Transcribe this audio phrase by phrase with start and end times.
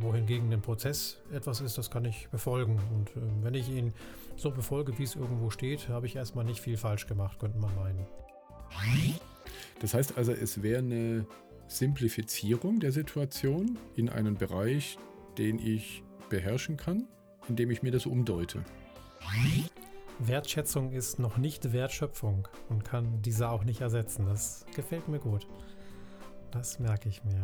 [0.00, 2.80] wohingegen ein Prozess etwas ist, das kann ich befolgen.
[2.94, 3.92] Und äh, wenn ich ihn
[4.36, 7.74] so befolge, wie es irgendwo steht, habe ich erstmal nicht viel falsch gemacht, könnte man
[7.74, 8.06] meinen.
[9.80, 11.26] Das heißt also, es wäre eine
[11.68, 14.98] Simplifizierung der Situation in einen Bereich,
[15.36, 17.06] den ich beherrschen kann,
[17.48, 18.64] indem ich mir das umdeute.
[20.18, 24.26] Wertschätzung ist noch nicht Wertschöpfung und kann diese auch nicht ersetzen.
[24.26, 25.46] Das gefällt mir gut.
[26.50, 27.42] Das merke ich mir.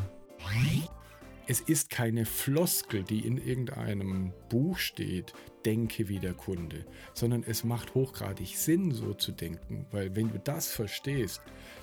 [1.46, 5.34] Es ist keine Floskel, die in irgendeinem Buch steht,
[5.66, 10.38] denke wie der Kunde, sondern es macht hochgradig Sinn, so zu denken, weil wenn du
[10.38, 11.42] das verstehst,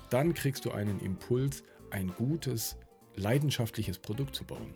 [0.10, 2.76] dann kriegst du einen Impuls, ein gutes,
[3.16, 4.74] leidenschaftliches Produkt zu bauen.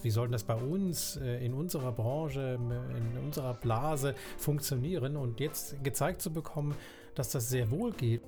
[0.00, 2.56] Wie soll das bei uns äh, in unserer Branche,
[2.96, 6.76] in unserer Blase funktionieren und jetzt gezeigt zu bekommen,
[7.16, 8.22] dass das sehr wohl geht?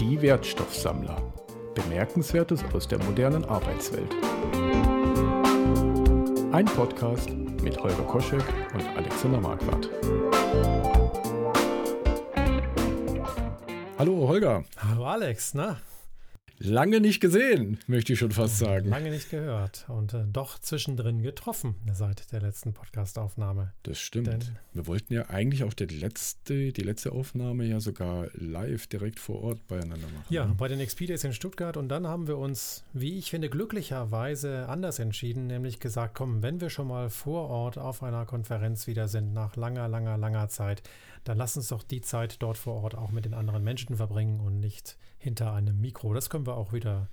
[0.00, 1.43] Die Wertstoffsammler.
[1.74, 4.14] Bemerkenswertes aus der modernen Arbeitswelt.
[6.52, 7.30] Ein Podcast
[7.62, 8.42] mit Holger Koschek
[8.74, 9.90] und Alexander Marquardt.
[13.98, 14.64] Hallo Holger.
[14.76, 15.76] Hallo Alex, na?
[16.58, 18.88] Lange nicht gesehen, möchte ich schon fast sagen.
[18.88, 23.72] Lange nicht gehört und äh, doch zwischendrin getroffen seit der letzten Podcast-Aufnahme.
[23.82, 24.28] Das stimmt.
[24.28, 24.40] Denn
[24.72, 29.42] Wir wollten ja eigentlich auch die letzte, die letzte Aufnahme ja sogar live direkt vor
[29.42, 30.26] Ort beieinander machen.
[30.30, 33.48] Ja, bei den XP Days in Stuttgart und dann haben wir uns, wie ich finde,
[33.50, 38.86] glücklicherweise anders entschieden, nämlich gesagt, komm, wenn wir schon mal vor Ort auf einer Konferenz
[38.86, 40.82] wieder sind, nach langer, langer, langer Zeit,
[41.24, 44.40] dann lass uns doch die Zeit dort vor Ort auch mit den anderen Menschen verbringen
[44.40, 46.12] und nicht hinter einem Mikro.
[46.12, 47.08] Das können wir auch wieder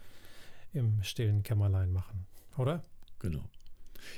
[0.73, 2.83] im stillen Kämmerlein machen, oder?
[3.19, 3.43] Genau.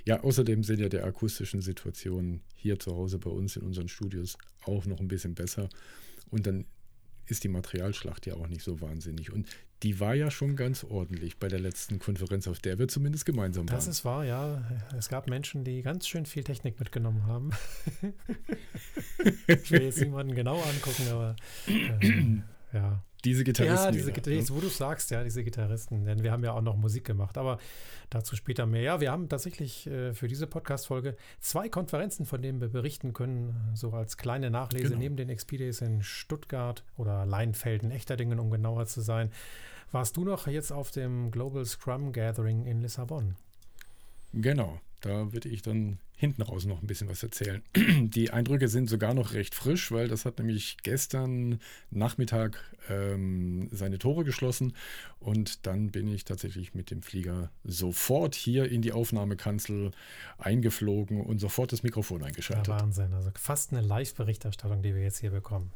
[0.06, 4.38] Ja, außerdem sind ja die akustischen Situationen hier zu Hause bei uns in unseren Studios
[4.66, 5.70] auch noch ein bisschen besser.
[6.32, 6.66] Und dann
[7.28, 9.32] ist die Materialschlacht ja auch nicht so wahnsinnig.
[9.32, 9.48] Und
[9.84, 13.68] die war ja schon ganz ordentlich bei der letzten Konferenz, auf der wir zumindest gemeinsam
[13.68, 13.76] waren.
[13.76, 14.64] Das ist wahr, ja.
[14.98, 17.52] Es gab Menschen, die ganz schön viel Technik mitgenommen haben.
[19.48, 21.36] ich will jetzt niemanden genau angucken, aber
[21.68, 22.42] äh,
[22.74, 23.03] ja.
[23.23, 23.85] Diese Gitarristen.
[23.85, 26.06] Ja, diese Gitarristen, wo du sagst, ja, diese Gitarristen.
[26.06, 27.38] Denn wir haben ja auch noch Musik gemacht.
[27.38, 27.57] Aber
[28.09, 28.81] dazu später mehr.
[28.81, 33.72] Ja, wir haben tatsächlich äh, für diese Podcast-Folge zwei Konferenzen, von denen wir berichten können,
[33.73, 35.00] so als kleine Nachlese genau.
[35.00, 39.31] neben den XP-Days in Stuttgart oder Leinfelden, Echterdingen, um genauer zu sein.
[39.91, 43.35] Warst du noch jetzt auf dem Global Scrum Gathering in Lissabon?
[44.34, 44.79] Genau.
[45.03, 47.62] Da würde ich dann hinten raus noch ein bisschen was erzählen.
[47.75, 51.59] Die Eindrücke sind sogar noch recht frisch, weil das hat nämlich gestern
[51.91, 52.58] Nachmittag
[52.90, 54.74] ähm, seine Tore geschlossen
[55.19, 59.91] und dann bin ich tatsächlich mit dem Flieger sofort hier in die Aufnahmekanzel
[60.38, 62.70] eingeflogen und sofort das Mikrofon eingeschaltet.
[62.70, 65.74] Ja, Wahnsinn, also fast eine Live-Berichterstattung, die wir jetzt hier bekommen.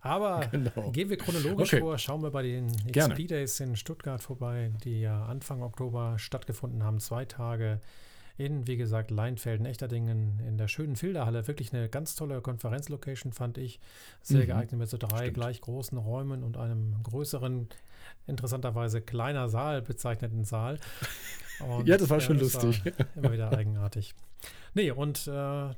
[0.00, 0.92] Aber genau.
[0.92, 1.80] gehen wir chronologisch okay.
[1.80, 6.84] vor, schauen wir bei den XP Days in Stuttgart vorbei, die ja Anfang Oktober stattgefunden
[6.84, 7.80] haben, zwei Tage
[8.36, 11.46] in, wie gesagt, Leinfelden, Echterdingen, in der schönen Filderhalle.
[11.46, 13.78] Wirklich eine ganz tolle Konferenzlocation, fand ich.
[14.22, 14.46] Sehr mhm.
[14.46, 15.34] geeignet mit so drei Stimmt.
[15.34, 17.68] gleich großen Räumen und einem größeren,
[18.26, 20.78] interessanterweise kleiner Saal bezeichneten Saal.
[21.60, 22.84] Und, ja, das war schon das lustig.
[22.84, 24.12] War immer wieder eigenartig.
[24.74, 25.70] Nee, und äh,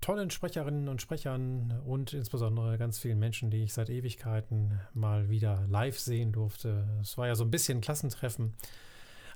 [0.00, 5.66] tollen Sprecherinnen und Sprechern und insbesondere ganz vielen Menschen, die ich seit Ewigkeiten mal wieder
[5.68, 6.88] live sehen durfte.
[7.02, 8.54] Es war ja so ein bisschen Klassentreffen.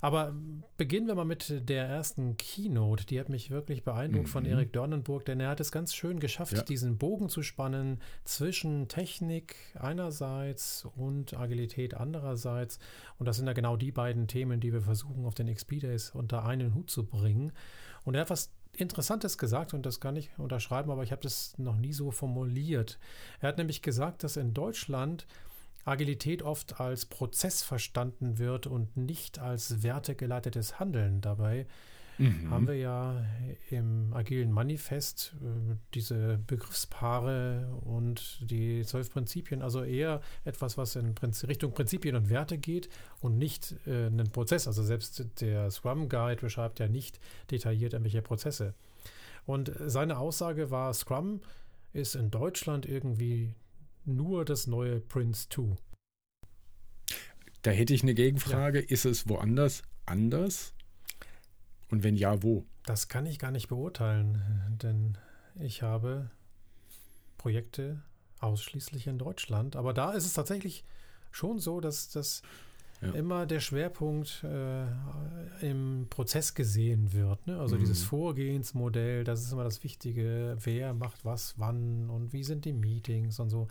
[0.03, 0.35] Aber
[0.79, 3.07] beginnen wir mal mit der ersten Keynote.
[3.07, 4.33] Die hat mich wirklich beeindruckt mhm.
[4.33, 6.63] von Erik Dörnenburg, denn er hat es ganz schön geschafft, ja.
[6.63, 12.81] diesen Bogen zu spannen zwischen Technik einerseits und Agilität andererseits.
[13.21, 16.11] Und das sind ja genau die beiden Themen, die wir versuchen auf den XP Days
[16.11, 17.53] unter einen Hut zu bringen.
[18.03, 21.57] Und er hat was Interessantes gesagt und das kann ich unterschreiben, aber ich habe das
[21.59, 22.99] noch nie so formuliert.
[23.41, 25.29] Er hat nämlich gesagt, dass in Deutschland
[25.85, 31.21] Agilität oft als Prozess verstanden wird und nicht als wertegeleitetes Handeln.
[31.21, 31.67] Dabei
[32.19, 32.51] mhm.
[32.51, 33.25] haben wir ja
[33.71, 41.15] im agilen Manifest äh, diese Begriffspaare und die zwölf Prinzipien, also eher etwas, was in
[41.15, 42.89] Prinzip, Richtung Prinzipien und Werte geht
[43.21, 44.69] und nicht äh, einen Prozess.
[44.69, 47.19] Also selbst der Scrum Guide beschreibt ja nicht
[47.51, 48.75] detailliert irgendwelche Prozesse.
[49.47, 51.41] Und seine Aussage war, Scrum
[51.93, 53.55] ist in Deutschland irgendwie
[54.05, 55.77] nur das neue Prince 2.
[57.63, 58.81] Da hätte ich eine Gegenfrage.
[58.81, 58.89] Ja.
[58.89, 60.75] Ist es woanders anders?
[61.91, 62.67] Und wenn ja, wo?
[62.85, 65.19] Das kann ich gar nicht beurteilen, denn
[65.55, 66.31] ich habe
[67.39, 68.03] Projekte
[68.41, 69.77] ausschließlich in Deutschland.
[69.77, 70.85] Aber da ist es tatsächlich
[71.31, 72.43] schon so, dass das
[73.03, 73.11] ja.
[73.13, 74.87] immer der Schwerpunkt äh,
[75.61, 77.47] im Prozess gesehen wird.
[77.47, 77.59] Ne?
[77.59, 77.81] Also mhm.
[77.81, 80.57] dieses Vorgehensmodell, das ist immer das Wichtige.
[80.61, 83.69] Wer macht was, wann und wie sind die Meetings und so.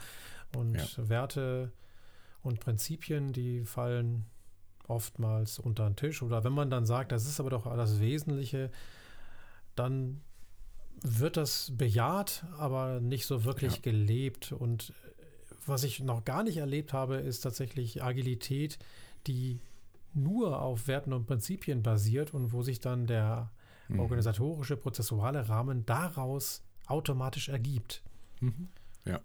[0.56, 1.10] Und ja.
[1.10, 1.72] Werte
[2.44, 4.26] und Prinzipien, die fallen
[4.88, 6.22] oftmals unter den Tisch.
[6.22, 8.70] Oder wenn man dann sagt, das ist aber doch das Wesentliche,
[9.76, 10.22] dann
[11.04, 13.82] wird das bejaht, aber nicht so wirklich ja.
[13.82, 14.52] gelebt.
[14.52, 14.94] Und
[15.66, 18.78] was ich noch gar nicht erlebt habe, ist tatsächlich Agilität,
[19.28, 19.60] die
[20.14, 23.52] nur auf Werten und Prinzipien basiert und wo sich dann der
[23.88, 24.00] mhm.
[24.00, 28.04] organisatorische, prozessuale Rahmen daraus automatisch ergibt.
[28.40, 28.70] Mhm.
[29.06, 29.20] Ja.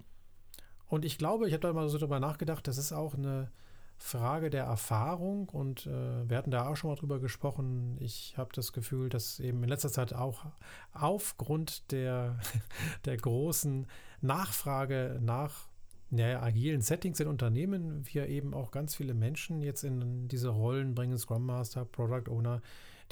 [0.86, 3.50] Und ich glaube, ich habe da mal so drüber nachgedacht, das ist auch eine
[3.98, 7.96] Frage der Erfahrung und äh, wir hatten da auch schon mal drüber gesprochen.
[7.98, 10.44] Ich habe das Gefühl, dass eben in letzter Zeit auch
[10.92, 12.38] aufgrund der,
[13.04, 13.86] der großen
[14.20, 15.68] Nachfrage nach
[16.10, 20.94] naja, agilen Settings in Unternehmen wir eben auch ganz viele Menschen jetzt in diese Rollen
[20.94, 22.62] bringen, Scrum Master, Product Owner,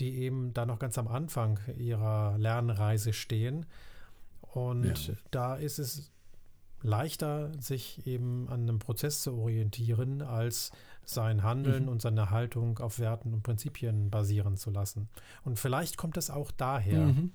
[0.01, 3.67] die eben da noch ganz am Anfang ihrer Lernreise stehen.
[4.41, 5.15] Und ja.
[5.31, 6.13] da ist es
[6.83, 10.71] leichter, sich eben an einem Prozess zu orientieren, als
[11.05, 11.89] sein Handeln mhm.
[11.89, 15.09] und seine Haltung auf Werten und Prinzipien basieren zu lassen.
[15.45, 17.07] Und vielleicht kommt es auch daher.
[17.07, 17.33] Mhm.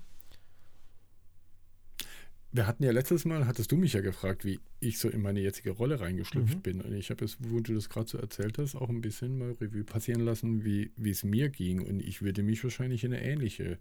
[2.52, 5.40] Wir hatten ja letztes Mal, hattest du mich ja gefragt, wie ich so in meine
[5.40, 6.62] jetzige Rolle reingeschlüpft mhm.
[6.62, 6.80] bin.
[6.80, 9.52] Und ich habe es, wo du das gerade so erzählt hast, auch ein bisschen mal
[9.52, 11.80] Revue passieren lassen, wie es mir ging.
[11.80, 13.78] Und ich würde mich wahrscheinlich in eine ähnliche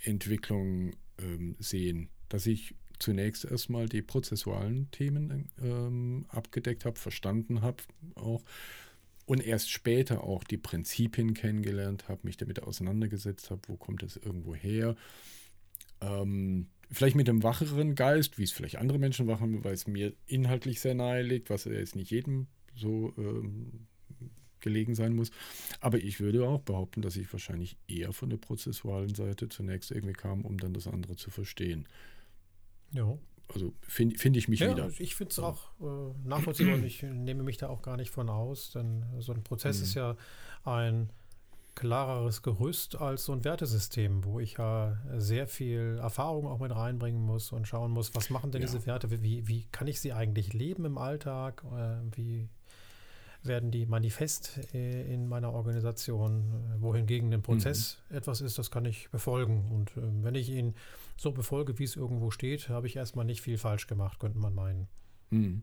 [0.00, 7.82] Entwicklung ähm, sehen, dass ich zunächst erstmal die prozessualen Themen ähm, abgedeckt habe, verstanden habe
[8.14, 8.42] auch
[9.26, 14.16] und erst später auch die Prinzipien kennengelernt habe, mich damit auseinandergesetzt habe, wo kommt es
[14.16, 14.94] irgendwo her.
[16.00, 20.12] Ähm, vielleicht mit einem wacheren Geist, wie es vielleicht andere Menschen machen, weil es mir
[20.26, 23.86] inhaltlich sehr nahe liegt, was jetzt nicht jedem so ähm,
[24.60, 25.30] gelegen sein muss.
[25.80, 30.14] Aber ich würde auch behaupten, dass ich wahrscheinlich eher von der prozessualen Seite zunächst irgendwie
[30.14, 31.88] kam, um dann das andere zu verstehen.
[32.92, 33.18] Ja.
[33.54, 34.90] Also finde find ich mich ja, wieder.
[34.98, 38.28] Ich finde es auch äh, nachvollziehbar und ich nehme mich da auch gar nicht von
[38.28, 39.84] aus, denn so ein Prozess mhm.
[39.84, 40.16] ist ja
[40.64, 41.10] ein
[41.76, 47.22] klareres Gerüst als so ein Wertesystem, wo ich ja sehr viel Erfahrung auch mit reinbringen
[47.22, 48.66] muss und schauen muss, was machen denn ja.
[48.66, 52.48] diese Werte, wie, wie kann ich sie eigentlich leben im Alltag, äh, wie
[53.42, 58.16] werden die manifest äh, in meiner Organisation, wohingegen ein Prozess mhm.
[58.16, 59.70] etwas ist, das kann ich befolgen.
[59.70, 60.74] Und äh, wenn ich ihn
[61.16, 64.54] so befolge, wie es irgendwo steht, habe ich erstmal nicht viel falsch gemacht, könnte man
[64.54, 64.88] meinen.
[65.30, 65.62] Mhm.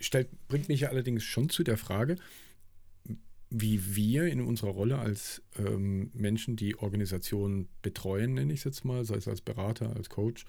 [0.00, 2.16] Stellt, bringt mich ja allerdings schon zu der Frage,
[3.54, 8.84] wie wir in unserer Rolle als ähm, Menschen, die Organisationen betreuen, nenne ich es jetzt
[8.84, 10.46] mal, sei es als Berater, als Coach,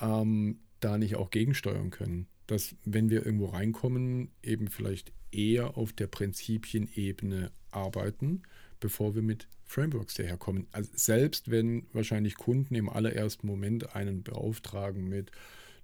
[0.00, 5.92] ähm, da nicht auch gegensteuern können dass wenn wir irgendwo reinkommen, eben vielleicht eher auf
[5.92, 8.42] der Prinzipienebene arbeiten,
[8.80, 10.66] bevor wir mit Frameworks daherkommen.
[10.70, 15.30] Also selbst wenn wahrscheinlich Kunden im allerersten Moment einen beauftragen mit,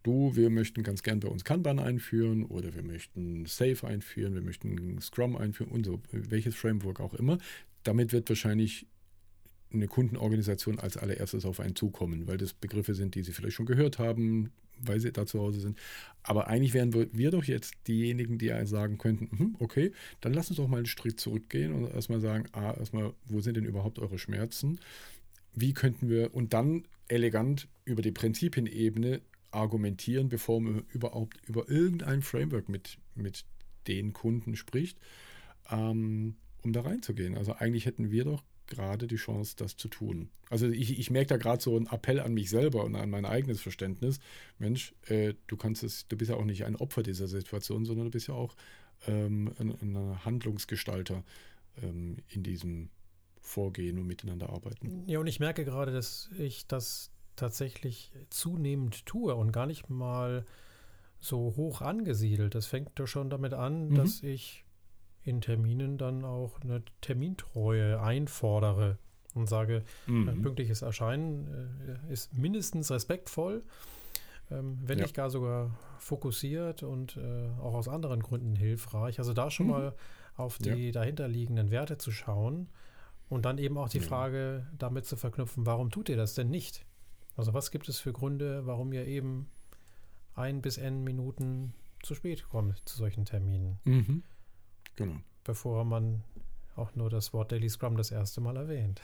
[0.02, 4.42] du, wir möchten ganz gern bei uns Kanban einführen oder wir möchten Safe einführen, wir
[4.42, 7.38] möchten Scrum einführen und so, welches Framework auch immer.
[7.82, 8.86] Damit wird wahrscheinlich
[9.72, 13.66] eine Kundenorganisation als allererstes auf einen zukommen, weil das Begriffe sind, die sie vielleicht schon
[13.66, 14.50] gehört haben,
[14.80, 15.78] weil sie da zu Hause sind.
[16.22, 20.56] Aber eigentlich wären wir, doch jetzt diejenigen, die sagen könnten, hm, okay, dann lass uns
[20.56, 24.18] doch mal einen Schritt zurückgehen und erstmal sagen, ah, erstmal, wo sind denn überhaupt eure
[24.18, 24.80] Schmerzen?
[25.54, 32.22] Wie könnten wir und dann elegant über die Prinzipienebene argumentieren, bevor man überhaupt über irgendein
[32.22, 33.44] Framework mit, mit
[33.86, 34.98] den Kunden spricht,
[35.70, 37.36] ähm, um da reinzugehen.
[37.36, 40.28] Also eigentlich hätten wir doch gerade die Chance, das zu tun.
[40.50, 43.24] Also ich, ich merke da gerade so einen Appell an mich selber und an mein
[43.24, 44.20] eigenes Verständnis.
[44.58, 48.06] Mensch, äh, du kannst es, du bist ja auch nicht ein Opfer dieser Situation, sondern
[48.06, 48.54] du bist ja auch
[49.06, 51.24] ähm, ein, ein, Handlungsgestalter
[51.82, 52.90] ähm, in diesem
[53.40, 55.04] Vorgehen und miteinander arbeiten.
[55.06, 60.44] Ja, und ich merke gerade, dass ich das tatsächlich zunehmend tue und gar nicht mal
[61.20, 62.54] so hoch angesiedelt.
[62.54, 63.94] Das fängt doch schon damit an, mhm.
[63.94, 64.64] dass ich
[65.22, 68.98] in Terminen dann auch eine Termintreue einfordere
[69.34, 70.42] und sage, mhm.
[70.42, 73.62] pünktliches Erscheinen äh, ist mindestens respektvoll,
[74.50, 75.04] ähm, wenn ja.
[75.04, 79.18] nicht gar sogar fokussiert und äh, auch aus anderen Gründen hilfreich.
[79.18, 79.72] Also da schon mhm.
[79.72, 79.94] mal
[80.36, 80.92] auf die ja.
[80.92, 82.68] dahinterliegenden Werte zu schauen
[83.28, 84.00] und dann eben auch die.
[84.00, 86.86] Frage damit zu verknüpfen, warum tut ihr das denn nicht?
[87.38, 89.48] Also was gibt es für Gründe, warum ihr eben
[90.34, 93.78] ein bis n Minuten zu spät kommt zu solchen Terminen?
[93.84, 94.24] Mhm.
[94.96, 95.20] Genau.
[95.44, 96.24] Bevor man
[96.74, 99.00] auch nur das Wort Daily Scrum das erste Mal erwähnt.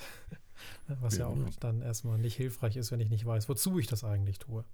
[1.00, 1.50] Was ja, ja auch genau.
[1.60, 4.64] dann erstmal nicht hilfreich ist, wenn ich nicht weiß, wozu ich das eigentlich tue.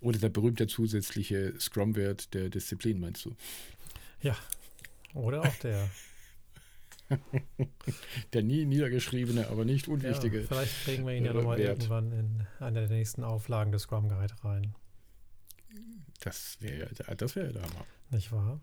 [0.00, 3.34] Oder der berühmte zusätzliche Scrum-Wert der Disziplin, meinst du?
[4.20, 4.36] Ja,
[5.14, 5.88] oder auch der.
[8.32, 10.40] der nie niedergeschriebene, aber nicht unwichtige.
[10.40, 14.08] Ja, vielleicht kriegen wir ihn ja nochmal irgendwann in einer der nächsten Auflagen des Scrum
[14.08, 14.74] Guide rein.
[16.20, 17.86] Das wäre das wär der Hammer.
[18.10, 18.60] Nicht wahr?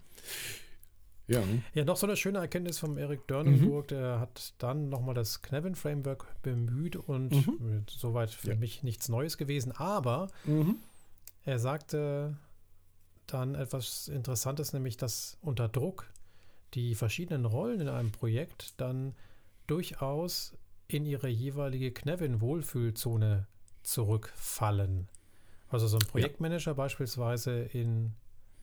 [1.27, 1.43] Ja.
[1.73, 3.95] Ja, noch so eine schöne Erkenntnis vom Eric Dörnenburg, mhm.
[3.95, 7.85] der hat dann nochmal das Knevin Framework bemüht und mhm.
[7.87, 8.55] soweit für ja.
[8.55, 10.77] mich nichts Neues gewesen, aber mhm.
[11.45, 12.37] er sagte
[13.27, 16.11] dann etwas Interessantes, nämlich dass unter Druck
[16.73, 19.13] die verschiedenen Rollen in einem Projekt dann
[19.67, 20.53] durchaus
[20.87, 23.47] in ihre jeweilige Knevin-Wohlfühlzone
[23.83, 25.07] zurückfallen.
[25.69, 26.75] Also so ein Projektmanager ja.
[26.75, 28.13] beispielsweise in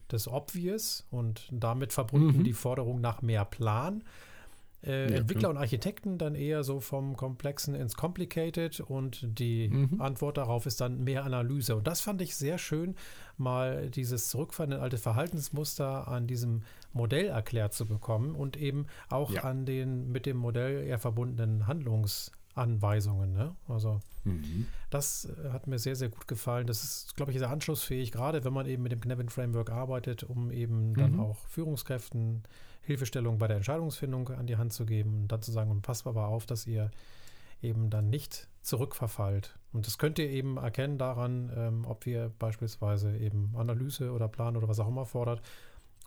[0.07, 2.43] das Obvious und damit verbunden mhm.
[2.43, 4.03] die Forderung nach mehr Plan.
[4.83, 9.99] Äh, ja, Entwickler und Architekten dann eher so vom Komplexen ins Complicated und die mhm.
[9.99, 11.75] Antwort darauf ist dann mehr Analyse.
[11.75, 12.95] Und das fand ich sehr schön,
[13.37, 19.31] mal dieses Zurückfallen in alte Verhaltensmuster an diesem Modell erklärt zu bekommen und eben auch
[19.31, 19.43] ja.
[19.43, 23.33] an den mit dem Modell eher verbundenen Handlungs- Anweisungen.
[23.33, 23.55] Ne?
[23.67, 24.67] Also mhm.
[24.89, 26.67] das äh, hat mir sehr, sehr gut gefallen.
[26.67, 30.23] Das ist, glaube ich, sehr anschlussfähig, gerade wenn man eben mit dem Knevin Framework arbeitet,
[30.23, 30.95] um eben mhm.
[30.95, 32.43] dann auch Führungskräften
[32.81, 36.07] Hilfestellung bei der Entscheidungsfindung an die Hand zu geben und dann zu sagen, und passt
[36.07, 36.91] aber auf, dass ihr
[37.61, 39.57] eben dann nicht zurückverfallt.
[39.73, 44.57] Und das könnt ihr eben erkennen daran, ähm, ob ihr beispielsweise eben Analyse oder Plan
[44.57, 45.41] oder was auch immer fordert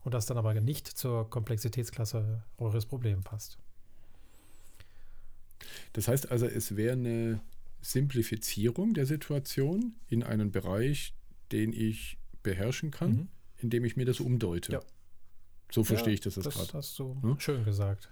[0.04, 3.58] und das dann aber nicht zur Komplexitätsklasse eures Problems passt.
[5.92, 7.40] Das heißt also, es wäre eine
[7.80, 11.14] Simplifizierung der Situation in einen Bereich,
[11.50, 13.28] den ich beherrschen kann, mhm.
[13.58, 14.72] indem ich mir das umdeute.
[14.72, 14.80] Ja.
[15.70, 16.66] So verstehe ja, ich das, das gerade.
[16.66, 17.40] Das hast du hm?
[17.40, 18.10] schön gesagt.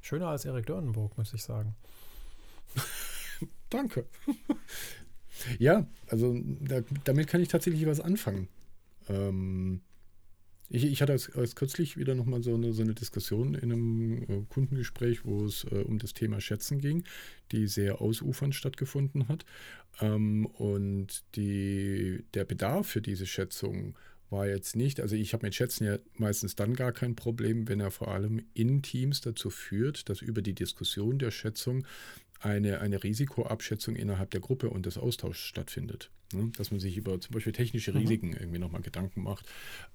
[0.00, 1.74] Schöner als Erik Dörnenburg, muss ich sagen.
[3.70, 4.06] Danke.
[5.58, 8.48] ja, also da, damit kann ich tatsächlich was anfangen.
[9.08, 9.80] Ähm,
[10.68, 14.22] ich, ich hatte als, als kürzlich wieder nochmal so eine, so eine Diskussion in einem
[14.22, 17.04] äh, Kundengespräch, wo es äh, um das Thema Schätzen ging,
[17.52, 19.44] die sehr ausufernd stattgefunden hat.
[20.00, 23.94] Ähm, und die, der Bedarf für diese Schätzung
[24.30, 27.80] war jetzt nicht, also ich habe mit Schätzen ja meistens dann gar kein Problem, wenn
[27.80, 31.86] er vor allem in Teams dazu führt, dass über die Diskussion der Schätzung
[32.40, 36.10] eine, eine Risikoabschätzung innerhalb der Gruppe und des Austauschs stattfindet.
[36.32, 36.50] Ne?
[36.56, 37.98] Dass man sich über zum Beispiel technische mhm.
[37.98, 38.36] Risiken mhm.
[38.38, 39.46] irgendwie nochmal Gedanken macht,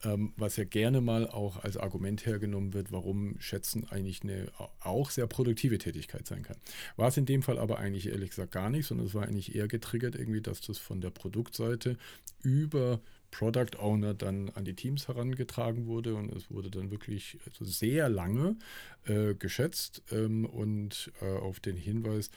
[0.03, 5.10] ähm, was ja gerne mal auch als Argument hergenommen wird, warum Schätzen eigentlich eine auch
[5.12, 6.58] sehr produktive Tätigkeit sein kann.
[6.96, 9.55] War es in dem Fall aber eigentlich ehrlich gesagt gar nicht, sondern es war eigentlich
[9.55, 11.98] eher getriggert irgendwie, dass das von der Produktseite
[12.41, 17.65] über Product Owner dann an die Teams herangetragen wurde und es wurde dann wirklich also
[17.65, 18.57] sehr lange
[19.05, 22.29] äh, geschätzt ähm, und äh, auf den Hinweis,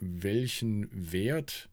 [0.00, 1.68] welchen Wert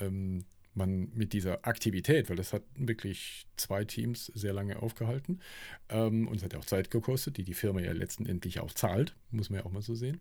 [0.00, 5.40] ähm, man mit dieser Aktivität, weil das hat wirklich zwei Teams sehr lange aufgehalten
[5.88, 9.14] ähm, und es hat ja auch Zeit gekostet, die die Firma ja letztendlich auch zahlt,
[9.30, 10.20] muss man ja auch mal so sehen.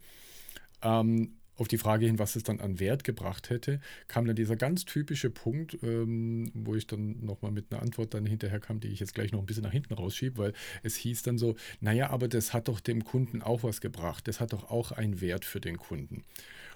[0.81, 4.55] Ähm, auf die Frage hin, was es dann an Wert gebracht hätte, kam dann dieser
[4.55, 8.89] ganz typische Punkt, ähm, wo ich dann nochmal mit einer Antwort dann hinterher kam, die
[8.89, 12.09] ich jetzt gleich noch ein bisschen nach hinten rausschiebe, weil es hieß dann so, naja,
[12.09, 15.45] aber das hat doch dem Kunden auch was gebracht, das hat doch auch einen Wert
[15.45, 16.23] für den Kunden.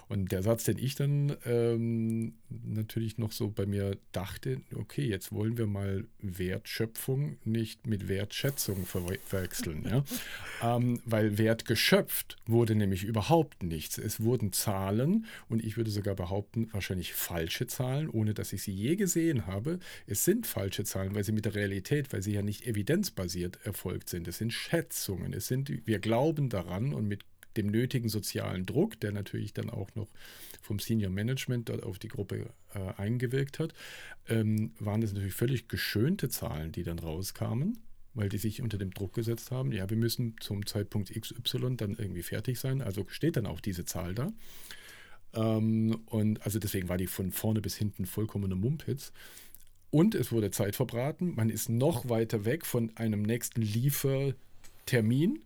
[0.09, 5.31] Und der Satz, den ich dann ähm, natürlich noch so bei mir dachte, okay, jetzt
[5.31, 9.85] wollen wir mal Wertschöpfung nicht mit Wertschätzung verwechseln.
[9.87, 10.03] Ja?
[10.75, 13.99] ähm, weil Wert geschöpft wurde nämlich überhaupt nichts.
[13.99, 18.73] Es wurden Zahlen und ich würde sogar behaupten, wahrscheinlich falsche Zahlen, ohne dass ich sie
[18.73, 19.77] je gesehen habe.
[20.07, 24.09] Es sind falsche Zahlen, weil sie mit der Realität, weil sie ja nicht evidenzbasiert erfolgt
[24.09, 24.27] sind.
[24.27, 25.33] Es sind Schätzungen.
[25.33, 29.93] Es sind, wir glauben daran und mit dem nötigen sozialen Druck, der natürlich dann auch
[29.95, 30.07] noch
[30.61, 33.73] vom Senior Management dort auf die Gruppe äh, eingewirkt hat,
[34.27, 37.79] ähm, waren das natürlich völlig geschönte Zahlen, die dann rauskamen,
[38.13, 41.95] weil die sich unter dem Druck gesetzt haben, ja, wir müssen zum Zeitpunkt XY dann
[41.97, 44.31] irgendwie fertig sein, also steht dann auch diese Zahl da.
[45.33, 49.11] Ähm, und also deswegen war die von vorne bis hinten vollkommene Mumpitz.
[49.91, 51.33] Und es wurde Zeit verbraten.
[51.35, 55.39] Man ist noch weiter weg von einem nächsten Liefertermin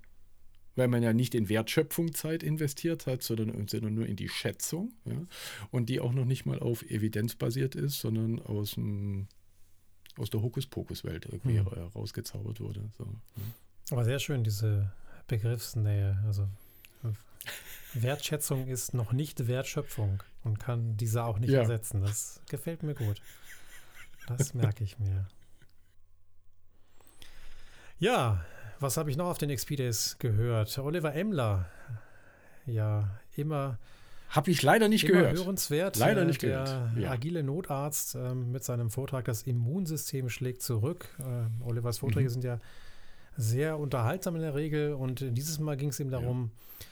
[0.75, 4.93] weil man ja nicht in Wertschöpfung Zeit investiert hat, sondern, sondern nur in die Schätzung.
[5.05, 5.25] Ja?
[5.71, 9.27] Und die auch noch nicht mal auf Evidenz basiert ist, sondern aus, dem,
[10.17, 11.67] aus der Hokuspokus-Welt irgendwie mhm.
[11.67, 12.89] rausgezaubert wurde.
[12.97, 13.43] So, ja.
[13.91, 14.91] Aber sehr schön, diese
[15.27, 16.21] Begriffsnähe.
[16.25, 16.47] Also
[17.93, 21.61] Wertschätzung ist noch nicht Wertschöpfung und kann diese auch nicht ja.
[21.61, 22.01] ersetzen.
[22.01, 23.21] Das gefällt mir gut.
[24.27, 25.27] Das merke ich mir.
[27.99, 28.43] Ja,
[28.83, 30.77] was habe ich noch auf den XP Days gehört?
[30.77, 31.65] Oliver Emler.
[32.67, 33.79] Ja, immer.
[34.29, 35.37] Habe ich leider nicht gehört.
[35.37, 35.97] Hörenswert.
[35.97, 36.97] Leider nicht der gehört.
[36.97, 37.11] Ja.
[37.11, 41.07] agile Notarzt äh, mit seinem Vortrag Das Immunsystem schlägt zurück.
[41.19, 42.33] Äh, Olivers Vorträge mhm.
[42.33, 42.59] sind ja
[43.37, 46.85] sehr unterhaltsam in der Regel und dieses Mal ging es ihm darum, ja.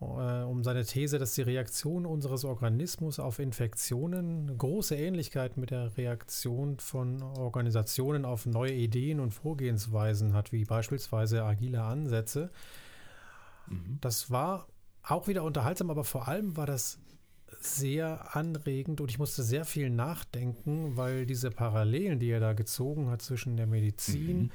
[0.00, 5.96] Äh, um seine These, dass die Reaktion unseres Organismus auf Infektionen große Ähnlichkeit mit der
[5.96, 12.50] Reaktion von Organisationen auf neue Ideen und Vorgehensweisen hat, wie beispielsweise agile Ansätze.
[13.68, 13.98] Mhm.
[14.00, 14.66] Das war
[15.02, 16.98] auch wieder unterhaltsam, aber vor allem war das
[17.60, 23.08] sehr anregend und ich musste sehr viel nachdenken, weil diese Parallelen, die er da gezogen
[23.08, 24.50] hat zwischen der Medizin mhm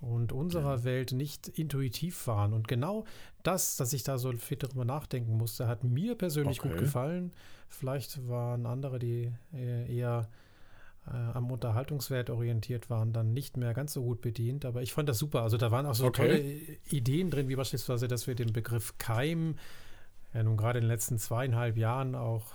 [0.00, 0.84] und unserer ja.
[0.84, 2.52] Welt nicht intuitiv waren.
[2.52, 3.04] Und genau
[3.42, 6.68] das, dass ich da so viel darüber nachdenken musste, hat mir persönlich okay.
[6.68, 7.32] gut gefallen.
[7.68, 10.28] Vielleicht waren andere, die äh, eher
[11.06, 14.64] äh, am Unterhaltungswert orientiert waren, dann nicht mehr ganz so gut bedient.
[14.64, 15.42] Aber ich fand das super.
[15.42, 16.22] Also da waren auch so okay.
[16.22, 16.40] tolle
[16.90, 19.56] Ideen drin, wie beispielsweise, dass wir den Begriff Keim
[20.36, 22.52] ja nun gerade in den letzten zweieinhalb Jahren auch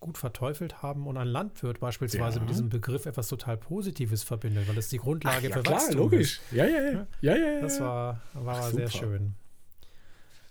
[0.00, 2.40] gut verteufelt haben und ein Landwirt beispielsweise ja.
[2.40, 5.76] mit diesem Begriff etwas total Positives verbindet, weil das die Grundlage Ach, ja, für klar,
[5.76, 6.40] Wachstum logisch.
[6.40, 6.52] ist.
[6.52, 7.06] Ja, ja, ja.
[7.20, 9.34] ja, ja, ja das war, war Ach, sehr schön.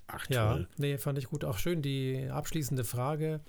[0.07, 0.35] Ach, toll.
[0.35, 1.43] Ja, nee, fand ich gut.
[1.43, 3.41] Auch schön die abschließende Frage.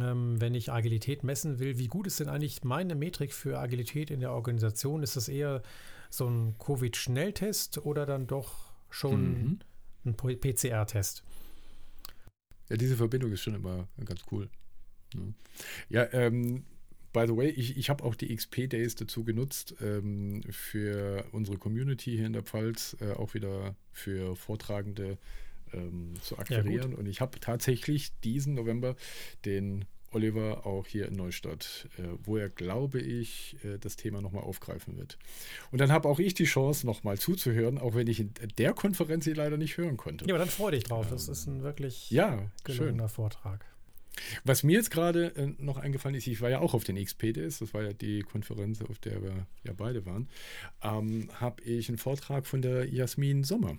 [0.00, 4.10] Ähm, wenn ich Agilität messen will, wie gut ist denn eigentlich meine Metrik für Agilität
[4.10, 5.02] in der Organisation?
[5.02, 5.62] Ist das eher
[6.10, 9.58] so ein Covid-Schnelltest oder dann doch schon mhm.
[10.04, 11.24] ein PCR-Test?
[12.68, 14.48] Ja, diese Verbindung ist schon immer ganz cool.
[15.88, 16.64] Ja, ähm,
[17.12, 22.16] by the way, ich, ich habe auch die XP-Days dazu genutzt ähm, für unsere Community
[22.16, 25.18] hier in der Pfalz, äh, auch wieder für Vortragende
[25.72, 26.92] ähm, zu akquirieren.
[26.92, 28.96] Ja, und ich habe tatsächlich diesen November
[29.44, 34.42] den Oliver auch hier in Neustadt, äh, wo er, glaube ich, äh, das Thema nochmal
[34.42, 35.18] aufgreifen wird.
[35.70, 39.24] Und dann habe auch ich die Chance, nochmal zuzuhören, auch wenn ich in der Konferenz
[39.24, 40.26] sie leider nicht hören konnte.
[40.26, 41.06] Ja, aber dann freue dich drauf.
[41.10, 43.64] Das ist ein wirklich ja, gelungener Vortrag.
[44.44, 47.58] Was mir jetzt gerade äh, noch eingefallen ist, ich war ja auch auf den XP-Days,
[47.58, 50.28] das war ja die Konferenz, auf der wir ja beide waren,
[50.82, 53.78] ähm, habe ich einen Vortrag von der Jasmin Sommer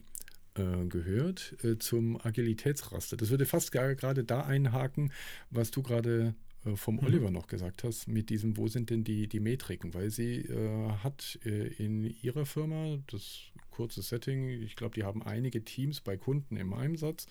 [0.56, 3.18] äh, gehört äh, zum Agilitätsraster.
[3.18, 5.12] Das würde fast gerade da einhaken,
[5.50, 6.36] was du gerade
[6.75, 7.06] vom mhm.
[7.06, 9.94] Oliver noch gesagt hast, mit diesem, wo sind denn die, die Metriken?
[9.94, 13.39] Weil sie äh, hat äh, in ihrer Firma, das
[13.72, 17.25] kurze Setting, ich glaube, die haben einige Teams bei Kunden im Einsatz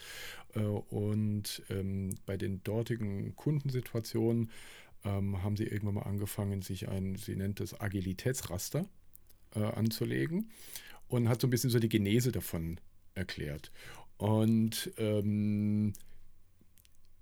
[0.54, 4.50] äh, und ähm, bei den dortigen Kundensituationen
[5.04, 8.86] ähm, haben sie irgendwann mal angefangen, sich ein, sie nennt es Agilitätsraster
[9.54, 10.50] äh, anzulegen
[11.08, 12.80] und hat so ein bisschen so die Genese davon
[13.14, 13.70] erklärt.
[14.16, 15.92] Und ähm,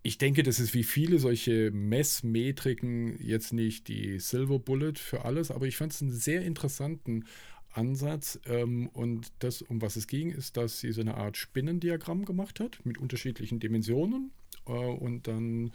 [0.08, 5.50] ich denke, das ist wie viele solche Messmetriken jetzt nicht die Silver Bullet für alles,
[5.50, 7.26] aber ich fand es einen sehr interessanten
[7.74, 8.40] Ansatz.
[8.46, 12.58] Ähm, und das, um was es ging, ist, dass sie so eine Art Spinnendiagramm gemacht
[12.58, 14.30] hat mit unterschiedlichen Dimensionen
[14.66, 15.72] äh, und dann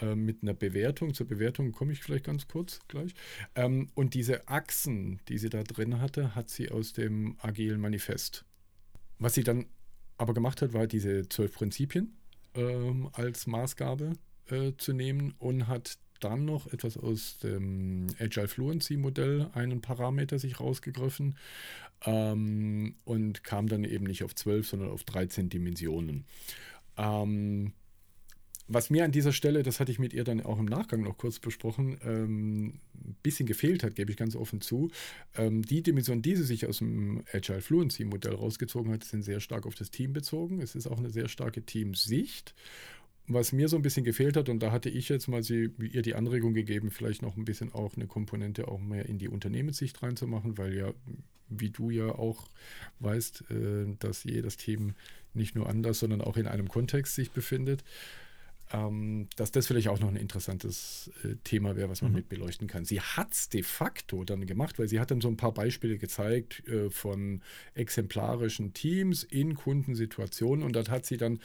[0.00, 1.12] äh, mit einer Bewertung.
[1.12, 3.12] Zur Bewertung komme ich vielleicht ganz kurz gleich.
[3.54, 8.46] Ähm, und diese Achsen, die sie da drin hatte, hat sie aus dem agilen Manifest.
[9.18, 9.66] Was sie dann
[10.16, 12.16] aber gemacht hat, war diese zwölf Prinzipien
[12.54, 14.12] ähm, als Maßgabe
[14.50, 20.38] äh, zu nehmen und hat dann noch etwas aus dem Agile Fluency Modell, einen Parameter
[20.38, 21.36] sich rausgegriffen
[22.06, 26.24] ähm, und kam dann eben nicht auf 12, sondern auf 13 Dimensionen.
[26.96, 27.72] Ähm,
[28.66, 31.18] was mir an dieser Stelle, das hatte ich mit ihr dann auch im Nachgang noch
[31.18, 34.90] kurz besprochen, ähm, ein bisschen gefehlt hat, gebe ich ganz offen zu.
[35.36, 39.40] Ähm, die Dimensionen, die sie sich aus dem Agile Fluency Modell rausgezogen hat, sind sehr
[39.40, 40.62] stark auf das Team bezogen.
[40.62, 42.54] Es ist auch eine sehr starke Teamsicht.
[43.26, 46.02] Was mir so ein bisschen gefehlt hat, und da hatte ich jetzt mal sie, ihr
[46.02, 50.02] die Anregung gegeben, vielleicht noch ein bisschen auch eine Komponente auch mehr in die Unternehmenssicht
[50.02, 50.92] reinzumachen, weil ja,
[51.48, 52.48] wie du ja auch
[53.00, 54.94] weißt, äh, dass jedes Team
[55.34, 57.84] nicht nur anders, sondern auch in einem Kontext sich befindet
[58.72, 62.16] ähm, dass das vielleicht auch noch ein interessantes äh, Thema wäre, was man mhm.
[62.16, 62.84] mit beleuchten kann.
[62.84, 65.98] Sie hat es de facto dann gemacht, weil sie hat dann so ein paar Beispiele
[65.98, 67.42] gezeigt äh, von
[67.74, 71.40] exemplarischen Teams in Kundensituationen und dort hat sie dann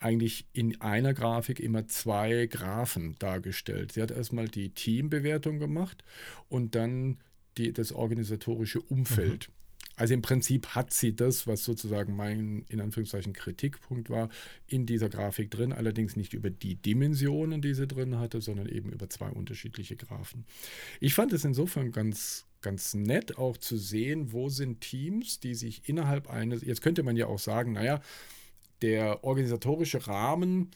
[0.00, 3.92] eigentlich in einer Grafik immer zwei Graphen dargestellt.
[3.92, 6.02] Sie hat erstmal die Teambewertung gemacht
[6.48, 7.18] und dann
[7.56, 9.48] die, das organisatorische Umfeld.
[9.48, 9.61] Mhm.
[9.96, 14.28] Also im Prinzip hat sie das, was sozusagen mein in Anführungszeichen Kritikpunkt war,
[14.66, 18.90] in dieser Grafik drin, allerdings nicht über die Dimensionen, die sie drin hatte, sondern eben
[18.90, 20.44] über zwei unterschiedliche Graphen.
[21.00, 25.88] Ich fand es insofern ganz, ganz nett auch zu sehen, wo sind Teams, die sich
[25.88, 28.00] innerhalb eines, jetzt könnte man ja auch sagen, naja,
[28.80, 30.70] der organisatorische Rahmen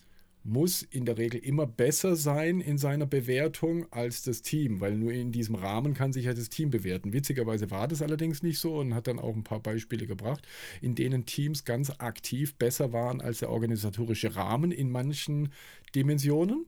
[0.47, 5.13] muss in der Regel immer besser sein in seiner Bewertung als das Team, weil nur
[5.13, 7.13] in diesem Rahmen kann sich ja das Team bewerten.
[7.13, 10.47] Witzigerweise war das allerdings nicht so und hat dann auch ein paar Beispiele gebracht,
[10.81, 15.53] in denen Teams ganz aktiv besser waren als der organisatorische Rahmen in manchen
[15.95, 16.67] Dimensionen.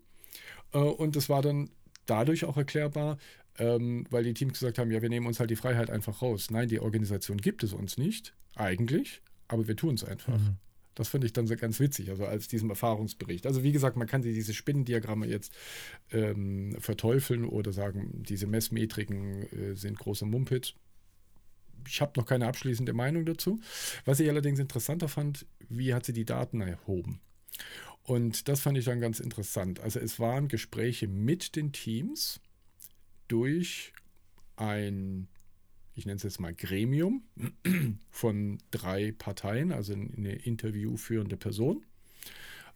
[0.72, 1.70] Äh, und das war dann
[2.06, 3.18] dadurch auch erklärbar,
[3.58, 6.50] ähm, weil die Teams gesagt haben, ja, wir nehmen uns halt die Freiheit einfach raus.
[6.50, 10.38] Nein, die Organisation gibt es uns nicht, eigentlich, aber wir tun es einfach.
[10.38, 10.56] Mhm.
[10.98, 13.46] Das finde ich dann ganz witzig, also als diesem Erfahrungsbericht.
[13.46, 15.54] Also wie gesagt, man kann diese Spinnendiagramme jetzt
[16.10, 20.74] ähm, verteufeln oder sagen, diese Messmetriken äh, sind große Mumpitz.
[21.86, 23.60] Ich habe noch keine abschließende Meinung dazu.
[24.06, 27.20] Was ich allerdings interessanter fand, wie hat sie die Daten erhoben?
[28.02, 29.78] Und das fand ich dann ganz interessant.
[29.78, 32.40] Also es waren Gespräche mit den Teams
[33.28, 33.92] durch
[34.56, 35.28] ein,
[35.98, 37.22] ich nenne es jetzt mal Gremium
[38.10, 41.84] von drei Parteien, also eine interviewführende Person,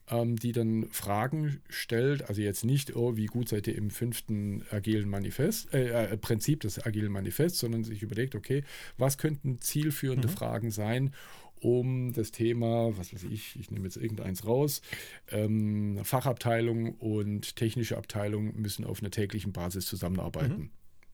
[0.08, 4.64] ähm, die dann Fragen stellt, also jetzt nicht, oh, wie gut seid ihr im fünften
[4.72, 8.64] agilen Manifest, äh, äh, Prinzip des agilen Manifests, sondern sich überlegt, okay,
[8.98, 10.32] was könnten zielführende mhm.
[10.32, 11.14] Fragen sein,
[11.60, 14.82] um das Thema, was weiß ich, ich nehme jetzt irgendeins raus,
[15.30, 20.62] ähm, Fachabteilung und technische Abteilung müssen auf einer täglichen Basis zusammenarbeiten.
[20.62, 20.70] Mhm.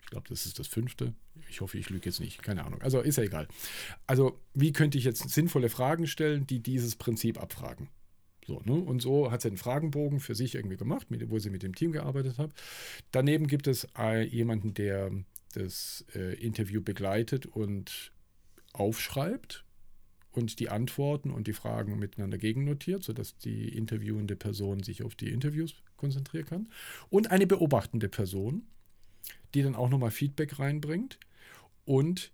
[0.09, 1.12] Ich glaube, das ist das fünfte.
[1.51, 2.42] Ich hoffe, ich lüge jetzt nicht.
[2.42, 2.81] Keine Ahnung.
[2.81, 3.47] Also ist ja egal.
[4.07, 7.90] Also, wie könnte ich jetzt sinnvolle Fragen stellen, die dieses Prinzip abfragen?
[8.47, 8.73] So, ne?
[8.73, 11.75] Und so hat sie einen Fragenbogen für sich irgendwie gemacht, mit, wo sie mit dem
[11.75, 12.53] Team gearbeitet hat.
[13.11, 15.11] Daneben gibt es äh, jemanden, der
[15.53, 18.11] das äh, Interview begleitet und
[18.73, 19.66] aufschreibt
[20.31, 25.29] und die Antworten und die Fragen miteinander gegennotiert, sodass die interviewende Person sich auf die
[25.29, 26.68] Interviews konzentrieren kann.
[27.11, 28.62] Und eine beobachtende Person,
[29.54, 31.18] die dann auch nochmal Feedback reinbringt
[31.84, 32.30] und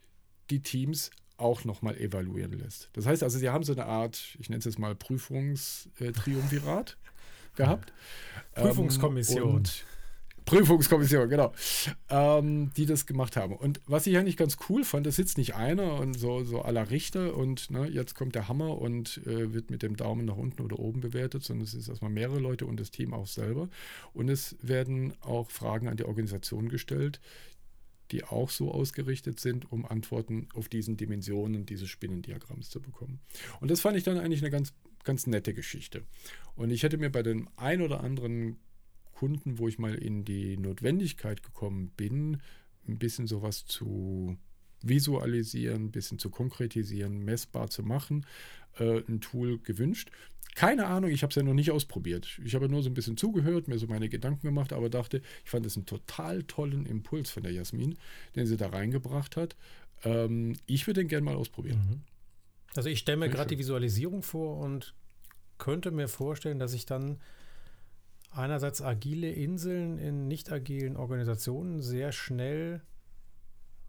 [0.51, 2.91] die Teams auch nochmal evaluieren lässt.
[2.93, 6.97] Das heißt also, sie haben so eine Art, ich nenne es jetzt mal Prüfungstriumvirat
[7.57, 7.93] gehabt.
[8.55, 9.59] Prüfungskommission.
[9.59, 9.65] Ähm,
[10.45, 11.53] Prüfungskommission, genau,
[12.11, 13.57] ähm, die das gemacht haben.
[13.57, 16.91] Und was ich eigentlich ganz cool fand, da sitzt nicht einer und so, so aller
[16.91, 20.63] Richter und ne, jetzt kommt der Hammer und äh, wird mit dem Daumen nach unten
[20.63, 23.69] oder oben bewertet, sondern es ist erstmal mehrere Leute und das Team auch selber.
[24.13, 27.21] Und es werden auch Fragen an die Organisation gestellt,
[28.11, 33.21] die auch so ausgerichtet sind, um Antworten auf diesen Dimensionen dieses Spinnendiagramms zu bekommen.
[33.61, 36.03] Und das fand ich dann eigentlich eine ganz, ganz nette Geschichte.
[36.55, 38.59] Und ich hätte mir bei dem ein oder anderen
[39.15, 42.41] Kunden, wo ich mal in die Notwendigkeit gekommen bin,
[42.87, 44.37] ein bisschen sowas zu
[44.83, 48.27] visualisieren, ein bisschen zu konkretisieren, messbar zu machen,
[48.79, 50.11] äh, ein Tool gewünscht.
[50.55, 52.39] Keine Ahnung, ich habe es ja noch nicht ausprobiert.
[52.45, 55.51] Ich habe nur so ein bisschen zugehört, mir so meine Gedanken gemacht, aber dachte, ich
[55.51, 57.97] fand es einen total tollen Impuls von der Jasmin,
[58.37, 59.57] den sie da reingebracht hat.
[60.05, 61.79] Ähm, ich würde den gerne mal ausprobieren.
[61.79, 62.01] Mhm.
[62.77, 64.95] Also ich stelle mir gerade die Visualisierung vor und
[65.59, 67.21] könnte mir vorstellen, dass ich dann
[68.37, 72.83] einerseits agile Inseln in nicht agilen Organisationen sehr schnell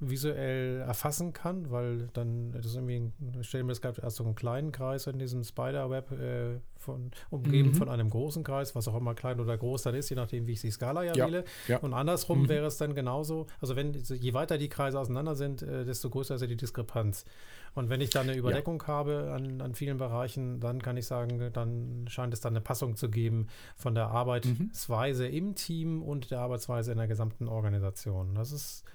[0.09, 4.23] visuell erfassen kann, weil dann das ist irgendwie, ich stelle mir das gerade erst so
[4.23, 7.75] einen kleinen Kreis in diesem Spiderweb äh, von, umgeben mhm.
[7.75, 10.53] von einem großen Kreis, was auch immer klein oder groß dann ist, je nachdem, wie
[10.53, 11.45] ich die Skala ja, ja wähle.
[11.67, 11.79] Ja.
[11.79, 12.49] Und andersrum mhm.
[12.49, 16.35] wäre es dann genauso, also wenn je weiter die Kreise auseinander sind, äh, desto größer
[16.35, 17.25] ist ja die Diskrepanz.
[17.73, 18.87] Und wenn ich dann eine Überdeckung ja.
[18.87, 22.95] habe an, an vielen Bereichen, dann kann ich sagen, dann scheint es dann eine Passung
[22.95, 25.33] zu geben von der Arbeitsweise mhm.
[25.33, 28.33] im Team und der Arbeitsweise in der gesamten Organisation.
[28.35, 28.85] Das ist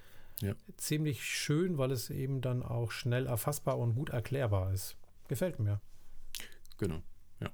[0.41, 0.55] ja.
[0.77, 4.97] ziemlich schön, weil es eben dann auch schnell erfassbar und gut erklärbar ist.
[5.27, 5.81] Gefällt mir.
[6.77, 7.01] Genau,
[7.39, 7.51] ja.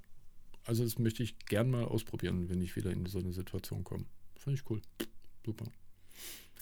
[0.65, 4.06] Also das möchte ich gern mal ausprobieren, wenn ich wieder in so eine Situation komme.
[4.36, 4.82] Finde ich cool.
[5.45, 5.65] Super.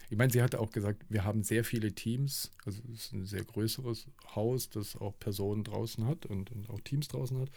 [0.09, 3.25] Ich meine, sie hatte auch gesagt, wir haben sehr viele Teams, also es ist ein
[3.25, 7.49] sehr größeres Haus, das auch Personen draußen hat und, und auch Teams draußen hat.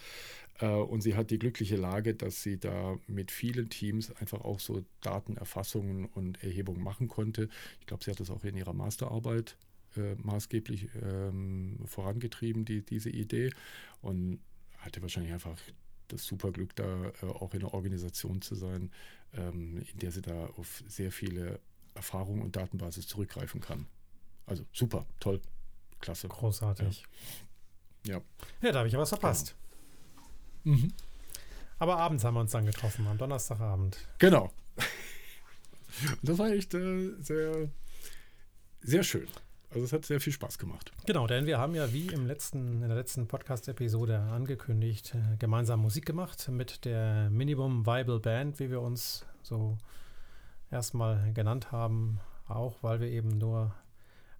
[0.58, 4.60] Äh, und sie hat die glückliche Lage, dass sie da mit vielen Teams einfach auch
[4.60, 7.48] so Datenerfassungen und Erhebungen machen konnte.
[7.80, 9.56] Ich glaube, sie hat das auch in ihrer Masterarbeit
[9.96, 13.50] äh, maßgeblich ähm, vorangetrieben, die, diese Idee.
[14.00, 14.40] Und
[14.78, 15.58] hatte wahrscheinlich einfach
[16.08, 18.90] das super Glück, da äh, auch in einer Organisation zu sein,
[19.34, 21.60] ähm, in der sie da auf sehr viele
[21.94, 23.86] Erfahrung und Datenbasis zurückgreifen kann.
[24.46, 25.40] Also super, toll,
[26.00, 26.28] klasse.
[26.28, 27.04] Großartig.
[28.06, 28.14] Ja.
[28.14, 28.22] Ja,
[28.62, 29.48] ja da habe ich ja was verpasst.
[29.48, 29.67] Ja.
[30.68, 30.92] Mhm.
[31.78, 33.96] Aber abends haben wir uns dann getroffen, am Donnerstagabend.
[34.18, 34.50] Genau.
[36.22, 37.70] das war echt äh, sehr,
[38.82, 39.28] sehr schön.
[39.70, 40.92] Also es hat sehr viel Spaß gemacht.
[41.06, 45.80] Genau, denn wir haben ja wie im letzten, in der letzten Podcast-Episode angekündigt, äh, gemeinsam
[45.80, 49.78] Musik gemacht mit der Minimum Viable Band, wie wir uns so
[50.70, 53.74] erstmal genannt haben, auch weil wir eben nur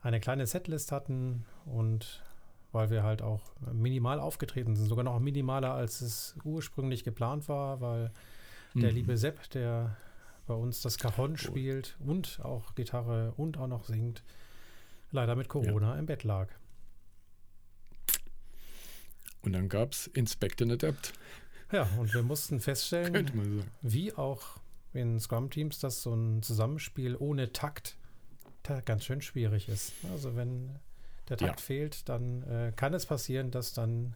[0.03, 2.23] eine kleine Setlist hatten und
[2.73, 7.81] weil wir halt auch minimal aufgetreten sind, sogar noch minimaler als es ursprünglich geplant war,
[7.81, 8.11] weil
[8.75, 8.81] mhm.
[8.81, 9.97] der liebe Sepp, der
[10.47, 14.23] bei uns das Cajon spielt und auch Gitarre und auch noch singt,
[15.11, 15.99] leider mit Corona ja.
[15.99, 16.49] im Bett lag.
[19.43, 21.13] Und dann gab es Inspect and Adapt.
[21.71, 24.59] Ja, und wir mussten feststellen, wie auch
[24.93, 27.97] in Scrum-Teams, dass so ein Zusammenspiel ohne Takt
[28.85, 29.93] ganz schön schwierig ist.
[30.13, 30.79] Also wenn
[31.31, 31.65] der Takt ja.
[31.65, 34.15] fehlt, dann äh, kann es passieren, dass dann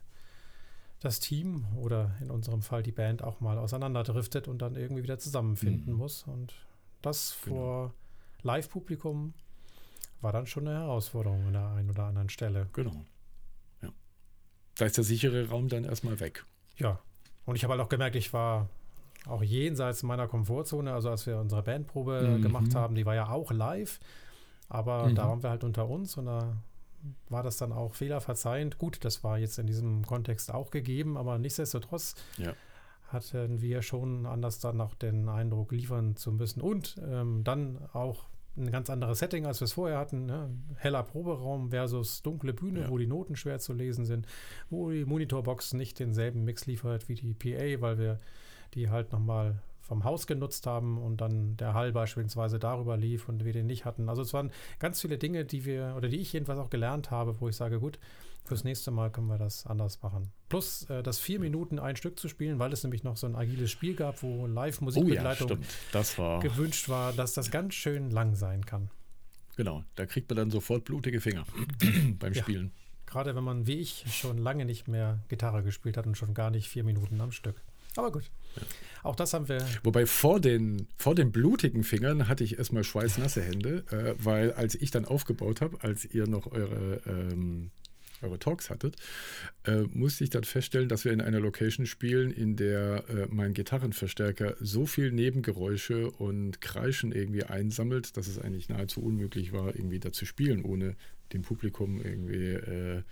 [1.01, 5.19] das Team oder in unserem Fall die Band auch mal auseinanderdriftet und dann irgendwie wieder
[5.19, 5.99] zusammenfinden mhm.
[5.99, 6.23] muss.
[6.25, 6.55] Und
[7.03, 7.57] das genau.
[7.57, 7.95] vor.
[8.43, 9.35] Live-Publikum
[10.21, 12.69] war dann schon eine Herausforderung an der einen oder anderen Stelle.
[12.73, 13.05] Genau.
[13.83, 13.91] Ja.
[14.77, 16.45] Da ist der sichere Raum dann erstmal weg.
[16.77, 16.99] Ja.
[17.45, 18.69] Und ich habe halt auch gemerkt, ich war
[19.27, 20.93] auch jenseits meiner Komfortzone.
[20.93, 22.43] Also als wir unsere Bandprobe mhm.
[22.43, 24.01] gemacht haben, die war ja auch live.
[24.69, 25.15] Aber mhm.
[25.15, 26.57] da waren wir halt unter uns und da
[27.29, 28.79] war das dann auch fehlerverzeihend.
[28.79, 32.55] Gut, das war jetzt in diesem Kontext auch gegeben, aber nichtsdestotrotz ja.
[33.09, 36.61] hatten wir schon anders dann auch den Eindruck liefern zu müssen.
[36.61, 40.27] Und ähm, dann auch ein ganz anderes Setting, als wir es vorher hatten.
[40.27, 40.51] Ne?
[40.77, 42.91] Heller Proberaum versus dunkle Bühne, ja.
[42.91, 44.27] wo die Noten schwer zu lesen sind,
[44.69, 48.21] wo die Monitorbox nicht denselben Mix liefert wie die PA, weil wir
[48.75, 53.45] die halt nochmal vom Haus genutzt haben und dann der Hall beispielsweise darüber lief und
[53.45, 54.09] wir den nicht hatten.
[54.09, 57.41] Also es waren ganz viele Dinge, die wir oder die ich jedenfalls auch gelernt habe,
[57.41, 57.99] wo ich sage, gut,
[58.45, 60.33] fürs nächste Mal können wir das anders machen.
[60.49, 63.37] Plus äh, das vier Minuten ein Stück zu spielen, weil es nämlich noch so ein
[63.37, 65.57] agiles Spiel gab, wo Live-Musikbegleitung oh
[65.93, 68.91] ja, war gewünscht war, dass das ganz schön lang sein kann.
[69.57, 71.45] Genau, da kriegt man dann sofort blutige Finger
[72.19, 72.73] beim ja, Spielen.
[73.07, 76.51] Gerade wenn man wie ich schon lange nicht mehr Gitarre gespielt hat und schon gar
[76.51, 77.63] nicht vier Minuten am Stück.
[77.97, 78.31] Aber gut.
[78.57, 78.63] Ja.
[79.03, 79.67] Auch das haben wir.
[79.83, 84.75] Wobei vor den, vor den blutigen Fingern hatte ich erstmal schweißnasse Hände, äh, weil als
[84.77, 87.73] ich dann aufgebaut habe, als ihr noch eure, ähm,
[88.21, 88.95] eure Talks hattet,
[89.65, 93.55] äh, musste ich dann feststellen, dass wir in einer Location spielen, in der äh, mein
[93.55, 99.99] Gitarrenverstärker so viel Nebengeräusche und Kreischen irgendwie einsammelt, dass es eigentlich nahezu unmöglich war, irgendwie
[99.99, 100.95] da zu spielen, ohne
[101.33, 103.03] dem Publikum irgendwie äh,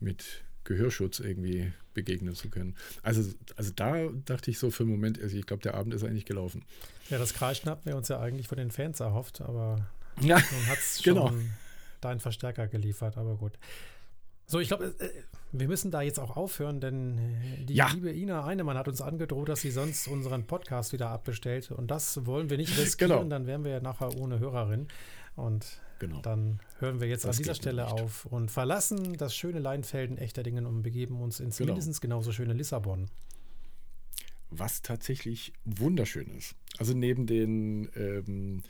[0.00, 2.76] mit Gehörschutz irgendwie begegnen zu können.
[3.02, 6.04] Also, also da dachte ich so für einen Moment, also ich glaube, der Abend ist
[6.04, 6.64] eigentlich gelaufen.
[7.10, 9.86] Ja, das Kreischen hatten wir uns ja eigentlich von den Fans erhofft, aber
[10.20, 11.28] ja, nun hat es genau.
[11.28, 11.50] schon
[12.00, 13.52] deinen Verstärker geliefert, aber gut.
[14.46, 15.08] So, ich glaube, äh,
[15.52, 17.88] wir müssen da jetzt auch aufhören, denn äh, die ja.
[17.88, 21.70] liebe Ina Einemann hat uns angedroht, dass sie sonst unseren Podcast wieder abbestellt.
[21.70, 23.24] Und das wollen wir nicht riskieren, genau.
[23.24, 24.88] dann wären wir ja nachher ohne Hörerin.
[25.36, 26.20] Und Genau.
[26.22, 27.92] Dann hören wir jetzt das an dieser Stelle nicht.
[27.92, 31.72] auf und verlassen das schöne Leinfelden echter Dingen und begeben uns ins genau.
[31.72, 33.08] mindestens genauso schöne Lissabon.
[34.50, 36.54] Was tatsächlich wunderschön ist.
[36.78, 38.62] Also neben den ähm,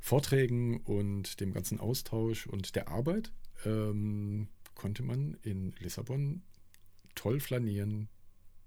[0.00, 3.32] Vorträgen und dem ganzen Austausch und der Arbeit
[3.64, 6.42] ähm, konnte man in Lissabon
[7.14, 8.08] toll flanieren,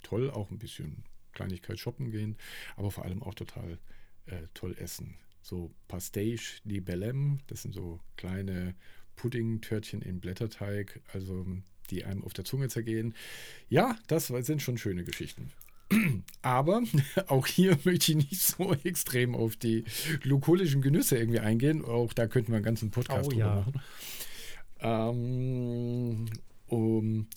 [0.03, 2.37] toll auch ein bisschen Kleinigkeit shoppen gehen,
[2.77, 3.77] aber vor allem auch total
[4.25, 7.37] äh, toll essen so Pastéis di Belém.
[7.47, 8.75] Das sind so kleine
[9.15, 11.45] Puddingtörtchen in Blätterteig, also
[11.91, 13.13] die einem auf der Zunge zergehen.
[13.69, 15.51] Ja, das sind schon schöne Geschichten.
[16.41, 16.81] Aber
[17.27, 19.83] auch hier möchte ich nicht so extrem auf die
[20.21, 21.85] glukolischen Genüsse irgendwie eingehen.
[21.85, 23.55] Auch da könnten wir einen ganzen Podcast oh, drüber ja.
[23.55, 23.81] machen.
[24.79, 26.25] Ähm,
[26.67, 27.27] um,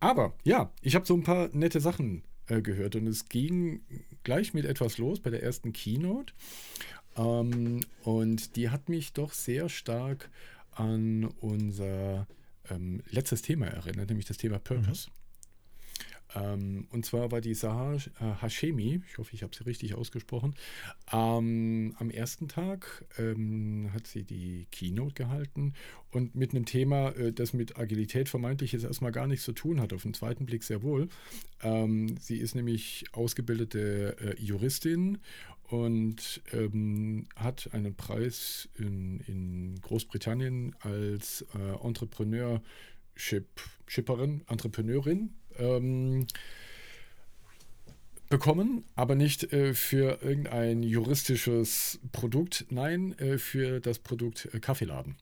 [0.00, 3.80] aber ja, ich habe so ein paar nette Sachen äh, gehört und es ging
[4.24, 6.34] gleich mit etwas los bei der ersten Keynote.
[7.16, 10.30] Ähm, und die hat mich doch sehr stark
[10.72, 12.26] an unser
[12.70, 15.08] ähm, letztes Thema erinnert, nämlich das Thema Purpose.
[15.08, 15.16] Mhm.
[16.34, 20.54] Ähm, und zwar war die Sahar äh, Hashemi, ich hoffe, ich habe sie richtig ausgesprochen,
[21.12, 25.74] ähm, am ersten Tag ähm, hat sie die Keynote gehalten
[26.10, 29.80] und mit einem Thema, äh, das mit Agilität vermeintlich jetzt erstmal gar nichts zu tun
[29.80, 31.08] hat, auf den zweiten Blick sehr wohl.
[31.62, 35.18] Ähm, sie ist nämlich ausgebildete äh, Juristin
[35.68, 43.46] und ähm, hat einen Preis in, in Großbritannien als äh, Entrepreneurship,
[43.86, 46.26] Shipperin, Entrepreneurin ähm,
[48.28, 55.16] bekommen, aber nicht äh, für irgendein juristisches Produkt, nein, äh, für das Produkt äh, Kaffeeladen.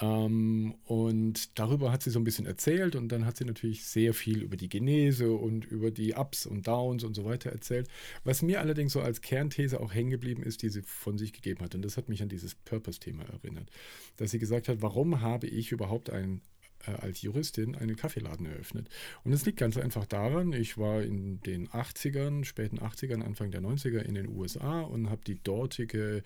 [0.00, 4.12] Ähm, und darüber hat sie so ein bisschen erzählt und dann hat sie natürlich sehr
[4.12, 7.88] viel über die Genese und über die Ups und Downs und so weiter erzählt.
[8.24, 11.60] Was mir allerdings so als Kernthese auch hängen geblieben ist, die sie von sich gegeben
[11.60, 11.74] hat.
[11.74, 13.70] Und das hat mich an dieses Purpose-Thema erinnert.
[14.16, 16.40] Dass sie gesagt hat, warum habe ich überhaupt ein
[16.86, 18.88] äh, als Juristin einen Kaffeeladen eröffnet.
[19.22, 23.62] Und es liegt ganz einfach daran, ich war in den 80ern, späten 80ern, Anfang der
[23.62, 26.22] 90er in den USA und habe die dortige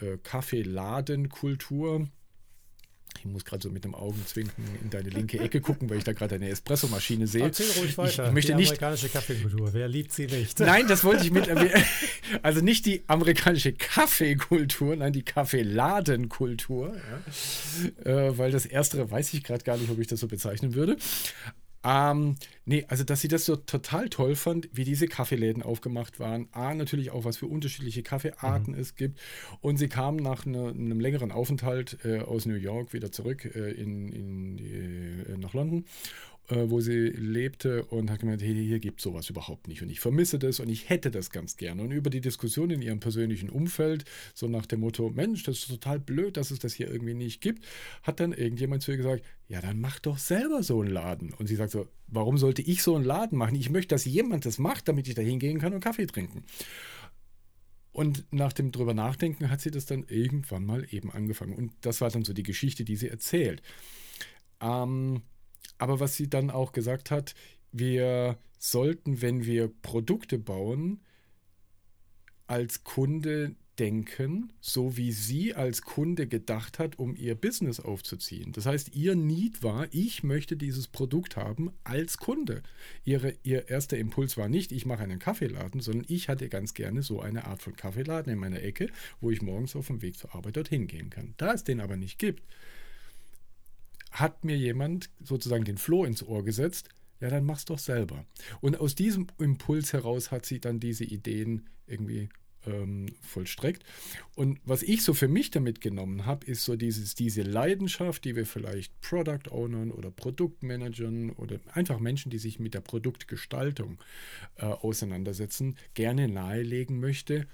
[0.00, 2.08] äh, Kaffeeladenkultur
[3.18, 6.12] ich muss gerade so mit dem Augenzwinken in deine linke Ecke gucken, weil ich da
[6.12, 7.42] gerade eine Espressomaschine sehe.
[7.42, 8.22] Erzähl ruhig weiter.
[8.22, 10.60] Ich, ich möchte die nicht, amerikanische Kaffeekultur, wer liebt sie nicht?
[10.60, 11.48] Nein, das wollte ich mit
[12.42, 16.94] Also nicht die amerikanische Kaffeekultur, nein, die Kaffeeladenkultur.
[18.04, 18.10] Ja.
[18.10, 20.96] Äh, weil das Erstere weiß ich gerade gar nicht, ob ich das so bezeichnen würde.
[21.84, 26.48] Ähm, nee, also dass sie das so total toll fand, wie diese Kaffeeläden aufgemacht waren.
[26.52, 28.80] A, natürlich auch, was für unterschiedliche Kaffeearten mhm.
[28.80, 29.20] es gibt.
[29.60, 33.70] Und sie kam nach ne, einem längeren Aufenthalt äh, aus New York wieder zurück äh,
[33.70, 35.84] in, in die, äh, nach London
[36.48, 40.00] wo sie lebte und hat gemeint, hey, hier gibt es sowas überhaupt nicht und ich
[40.00, 41.82] vermisse das und ich hätte das ganz gerne.
[41.82, 45.68] Und über die Diskussion in ihrem persönlichen Umfeld, so nach dem Motto, Mensch, das ist
[45.68, 47.66] total blöd, dass es das hier irgendwie nicht gibt,
[48.02, 51.34] hat dann irgendjemand zu ihr gesagt, ja, dann mach doch selber so einen Laden.
[51.34, 53.54] Und sie sagt so, warum sollte ich so einen Laden machen?
[53.54, 56.44] Ich möchte, dass jemand das macht, damit ich da hingehen kann und Kaffee trinken.
[57.92, 61.54] Und nach dem drüber nachdenken hat sie das dann irgendwann mal eben angefangen.
[61.54, 63.60] Und das war dann so die Geschichte, die sie erzählt.
[64.60, 65.22] Ähm,
[65.78, 67.34] aber was sie dann auch gesagt hat,
[67.72, 71.00] wir sollten, wenn wir Produkte bauen,
[72.46, 78.52] als Kunde denken, so wie sie als Kunde gedacht hat, um ihr Business aufzuziehen.
[78.52, 82.62] Das heißt, ihr Need war, ich möchte dieses Produkt haben als Kunde.
[83.04, 87.02] Ihre, ihr erster Impuls war nicht, ich mache einen Kaffeeladen, sondern ich hatte ganz gerne
[87.02, 88.88] so eine Art von Kaffeeladen in meiner Ecke,
[89.20, 91.34] wo ich morgens auf dem Weg zur Arbeit dorthin gehen kann.
[91.36, 92.42] Da es den aber nicht gibt,
[94.20, 96.88] hat mir jemand sozusagen den Floh ins Ohr gesetzt,
[97.20, 98.24] ja, dann mach's doch selber.
[98.60, 102.28] Und aus diesem Impuls heraus hat sie dann diese Ideen irgendwie
[102.66, 103.84] ähm, vollstreckt.
[104.36, 108.36] Und was ich so für mich damit genommen habe, ist so dieses, diese Leidenschaft, die
[108.36, 113.98] wir vielleicht Product Ownern oder Produktmanagern oder einfach Menschen, die sich mit der Produktgestaltung
[114.56, 117.46] äh, auseinandersetzen, gerne nahelegen möchte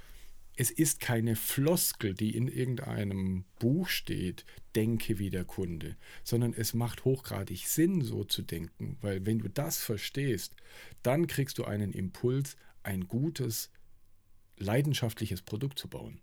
[0.56, 4.44] es ist keine Floskel, die in irgendeinem Buch steht,
[4.76, 9.48] denke wie der Kunde, sondern es macht hochgradig Sinn, so zu denken, weil wenn du
[9.48, 10.54] das verstehst,
[11.02, 13.70] dann kriegst du einen Impuls, ein gutes,
[14.56, 16.20] leidenschaftliches Produkt zu bauen.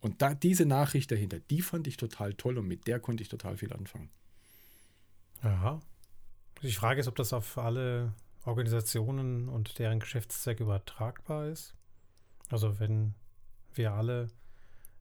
[0.00, 3.28] Und da, diese Nachricht dahinter, die fand ich total toll und mit der konnte ich
[3.28, 4.10] total viel anfangen.
[5.40, 5.80] Aha.
[6.62, 8.12] Die Frage ist, ob das auf alle
[8.44, 11.74] Organisationen und deren Geschäftszweck übertragbar ist.
[12.50, 13.14] Also wenn
[13.74, 14.28] wir alle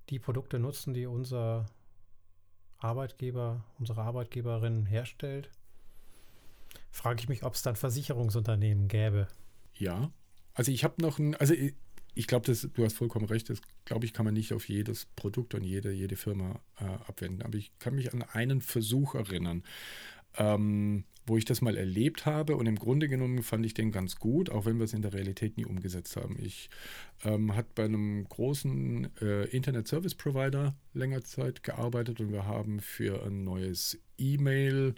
[0.09, 1.65] die Produkte nutzen, die unser
[2.79, 5.49] Arbeitgeber, unsere Arbeitgeberin herstellt,
[6.91, 9.27] frage ich mich, ob es dann Versicherungsunternehmen gäbe.
[9.73, 10.11] Ja,
[10.53, 11.75] also ich habe noch ein, also ich,
[12.17, 15.53] ich glaube, du hast vollkommen recht, das glaube ich, kann man nicht auf jedes Produkt
[15.53, 17.43] und jede, jede Firma äh, abwenden.
[17.43, 19.63] Aber ich kann mich an einen Versuch erinnern.
[20.37, 24.15] Ähm, wo ich das mal erlebt habe und im Grunde genommen fand ich den ganz
[24.15, 26.37] gut, auch wenn wir es in der Realität nie umgesetzt haben.
[26.41, 26.69] Ich
[27.25, 32.79] ähm, hat bei einem großen äh, Internet Service Provider länger Zeit gearbeitet und wir haben
[32.79, 34.95] für ein neues E-Mail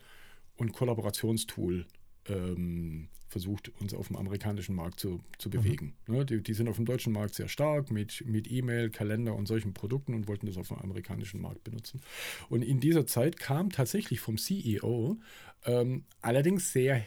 [0.56, 1.88] und Kollaborationstool
[2.30, 5.96] ähm, versucht, uns auf dem amerikanischen Markt zu, zu bewegen.
[6.08, 6.16] Mhm.
[6.16, 9.48] Ne, die, die, sind auf dem deutschen Markt sehr stark mit, mit E-Mail, Kalender und
[9.48, 12.02] solchen Produkten und wollten das auf dem amerikanischen Markt benutzen.
[12.50, 15.18] Und in dieser Zeit kam tatsächlich vom CEO
[15.66, 17.04] ähm, allerdings sehr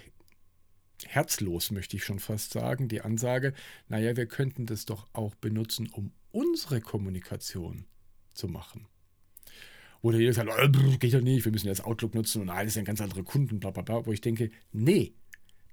[1.06, 3.54] herzlos, möchte ich schon fast sagen, die Ansage,
[3.88, 7.86] naja, wir könnten das doch auch benutzen, um unsere Kommunikation
[8.34, 8.86] zu machen.
[10.02, 12.84] Oder jeder sagt, äh, geht ja nicht, wir müssen jetzt Outlook nutzen und alles sind
[12.84, 14.04] ganz andere Kunden, bla bla bla.
[14.04, 15.14] Wo ich denke, nee,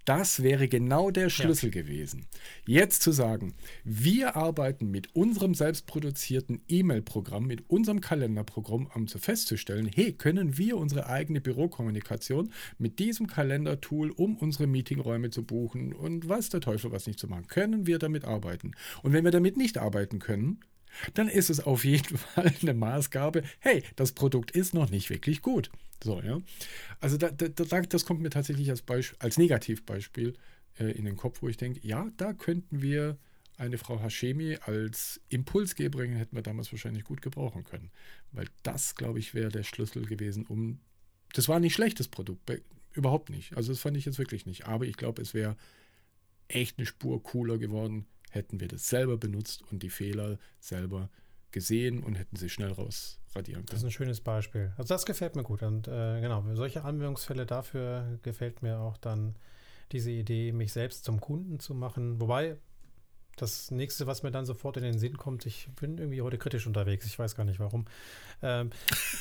[0.09, 1.83] das wäre genau der Schlüssel ja.
[1.83, 2.25] gewesen.
[2.65, 9.87] Jetzt zu sagen, wir arbeiten mit unserem selbstproduzierten E-Mail-Programm, mit unserem Kalenderprogramm, um zu festzustellen,
[9.93, 16.27] hey, können wir unsere eigene Bürokommunikation mit diesem Kalendertool, um unsere Meetingräume zu buchen und
[16.27, 18.71] was der Teufel was nicht zu machen, können wir damit arbeiten.
[19.03, 20.59] Und wenn wir damit nicht arbeiten können,
[21.13, 25.41] dann ist es auf jeden Fall eine Maßgabe, hey, das Produkt ist noch nicht wirklich
[25.41, 25.69] gut.
[26.03, 26.41] So, ja.
[27.01, 30.35] Also da, da, das kommt mir tatsächlich als, Beispiel, als Negativbeispiel
[30.79, 33.17] äh, in den Kopf, wo ich denke, ja, da könnten wir
[33.57, 37.91] eine Frau Hashemi als Impulsgeberin hätten wir damals wahrscheinlich gut gebrauchen können.
[38.31, 40.79] Weil das, glaube ich, wäre der Schlüssel gewesen, um.
[41.33, 42.49] Das war nicht schlechtes Produkt,
[42.93, 43.55] überhaupt nicht.
[43.55, 44.65] Also das fand ich jetzt wirklich nicht.
[44.65, 45.57] Aber ich glaube, es wäre
[46.47, 51.09] echt eine Spur cooler geworden, hätten wir das selber benutzt und die Fehler selber
[51.51, 53.67] gesehen und hätten sie schnell raus radieren können.
[53.67, 54.71] Das ist ein schönes Beispiel.
[54.77, 55.63] Also das gefällt mir gut.
[55.63, 59.35] Und äh, genau, solche Anwendungsfälle dafür gefällt mir auch dann
[59.91, 62.21] diese Idee, mich selbst zum Kunden zu machen.
[62.21, 62.57] Wobei
[63.35, 66.67] das nächste, was mir dann sofort in den Sinn kommt, ich bin irgendwie heute kritisch
[66.67, 67.85] unterwegs, ich weiß gar nicht warum,
[68.41, 68.69] ähm,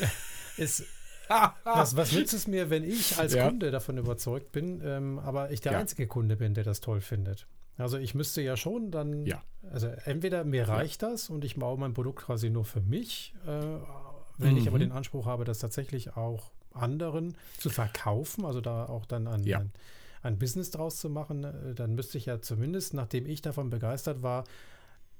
[0.56, 0.84] ist,
[1.64, 3.48] was, was nützt es mir, wenn ich als ja.
[3.48, 5.78] Kunde davon überzeugt bin, ähm, aber ich der ja.
[5.78, 7.46] einzige Kunde bin, der das toll findet?
[7.78, 9.42] Also ich müsste ja schon dann, ja.
[9.70, 11.10] also entweder mir reicht ja.
[11.10, 13.62] das und ich baue mein Produkt quasi nur für mich, äh,
[14.36, 14.58] wenn mhm.
[14.58, 14.82] ich aber mhm.
[14.82, 19.60] den Anspruch habe, das tatsächlich auch anderen zu verkaufen, also da auch dann ein, ja.
[19.60, 19.72] ein,
[20.22, 24.22] ein, Business draus zu machen, äh, dann müsste ich ja zumindest, nachdem ich davon begeistert
[24.22, 24.44] war,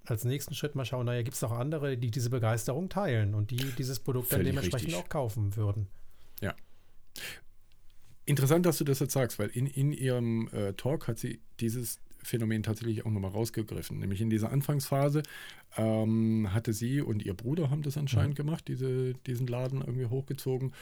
[0.04, 3.50] als nächsten Schritt mal schauen, naja, gibt es auch andere, die diese Begeisterung teilen und
[3.50, 5.04] die dieses Produkt Völlig dann dementsprechend richtig.
[5.04, 5.86] auch kaufen würden.
[6.40, 6.54] Ja.
[8.24, 12.00] Interessant, dass du das jetzt sagst, weil in, in ihrem äh, Talk hat sie dieses
[12.28, 13.98] Phänomen tatsächlich auch nochmal rausgegriffen.
[13.98, 15.22] Nämlich in dieser Anfangsphase
[15.76, 18.46] ähm, hatte sie und ihr Bruder haben das anscheinend mhm.
[18.46, 20.72] gemacht, diese, diesen Laden irgendwie hochgezogen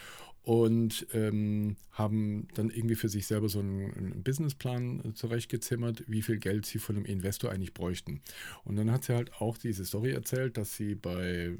[0.43, 6.37] und ähm, haben dann irgendwie für sich selber so einen, einen Businessplan zurechtgezimmert, wie viel
[6.37, 8.21] Geld sie von einem Investor eigentlich bräuchten.
[8.63, 11.57] Und dann hat sie halt auch diese Story erzählt, dass sie bei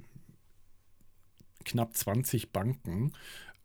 [1.65, 3.13] knapp 20 Banken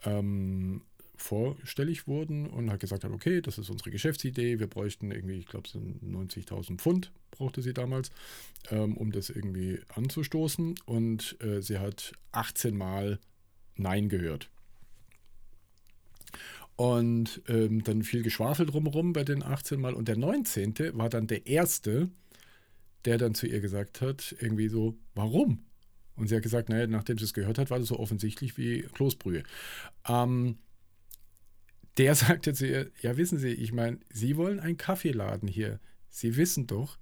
[0.05, 0.83] ähm,
[1.17, 5.47] vorstellig wurden und hat gesagt hat, okay, das ist unsere Geschäftsidee, wir bräuchten irgendwie, ich
[5.47, 8.11] glaube, es sind 90.000 Pfund, brauchte sie damals,
[8.71, 13.19] ähm, um das irgendwie anzustoßen und äh, sie hat 18 Mal
[13.77, 14.51] Nein gehört.
[16.77, 20.75] Und ähm, dann viel Geschwafel drumherum bei den 18 Mal und der 19.
[20.95, 22.11] war dann der erste,
[23.05, 25.65] der dann zu ihr gesagt hat, irgendwie so, warum?
[26.17, 28.83] Und sie hat gesagt, naja, nachdem sie es gehört hat, war das so offensichtlich wie
[28.83, 29.43] Kloßbrühe.
[30.09, 30.59] Ähm,
[31.99, 35.81] der sagte zu ihr, ja wissen Sie, ich meine, Sie wollen einen Kaffeeladen hier.
[36.09, 36.99] Sie wissen doch,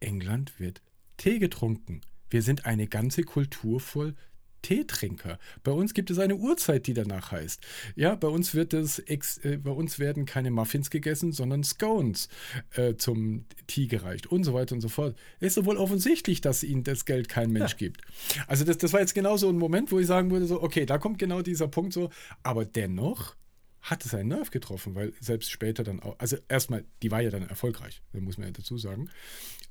[0.00, 0.82] England wird
[1.16, 2.00] Tee getrunken.
[2.30, 4.14] Wir sind eine ganze Kultur voll
[4.62, 5.38] Teetrinker.
[5.62, 7.60] Bei uns gibt es eine Uhrzeit, die danach heißt.
[7.96, 12.28] Ja, bei uns wird es, äh, bei uns werden keine Muffins gegessen, sondern Scones
[12.74, 15.16] äh, zum Tee gereicht und so weiter und so fort.
[15.40, 17.78] Ist doch wohl offensichtlich, dass ihnen das Geld kein Mensch ja.
[17.78, 18.02] gibt.
[18.46, 20.86] Also das, das war jetzt genau so ein Moment, wo ich sagen würde, so, okay,
[20.86, 22.10] da kommt genau dieser Punkt so,
[22.42, 23.36] aber dennoch
[23.82, 27.30] hat es einen Nerv getroffen, weil selbst später dann auch, also erstmal, die war ja
[27.30, 29.10] dann erfolgreich, muss man ja dazu sagen.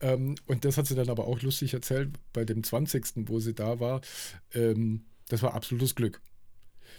[0.02, 3.54] Ähm, und das hat sie dann aber auch lustig erzählt bei dem 20., wo sie
[3.54, 4.02] da war.
[4.54, 6.22] Ähm, das war absolutes Glück.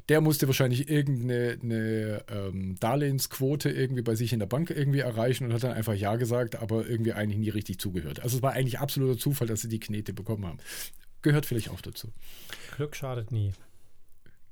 [0.09, 5.53] Der musste wahrscheinlich irgendeine ähm, Darlehensquote irgendwie bei sich in der Bank irgendwie erreichen und
[5.53, 8.21] hat dann einfach Ja gesagt, aber irgendwie eigentlich nie richtig zugehört.
[8.21, 10.59] Also es war eigentlich absoluter Zufall, dass sie die Knete bekommen haben.
[11.23, 12.13] Gehört vielleicht auch dazu.
[12.77, 13.53] Glück schadet nie.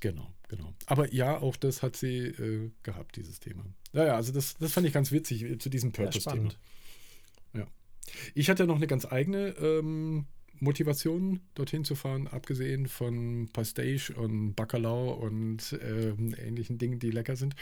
[0.01, 0.75] Genau, genau.
[0.87, 3.65] Aber ja, auch das hat sie äh, gehabt, dieses Thema.
[3.93, 6.51] Naja, also das, das fand ich ganz witzig äh, zu diesem Purpose-Thema.
[7.55, 7.67] Ja, ja.
[8.35, 10.27] Ich hatte noch eine ganz eigene ähm,
[10.61, 17.37] Motivation, dorthin zu fahren, abgesehen von Pastage und Bacalao und ähm, ähnlichen Dingen, die lecker
[17.37, 17.55] sind.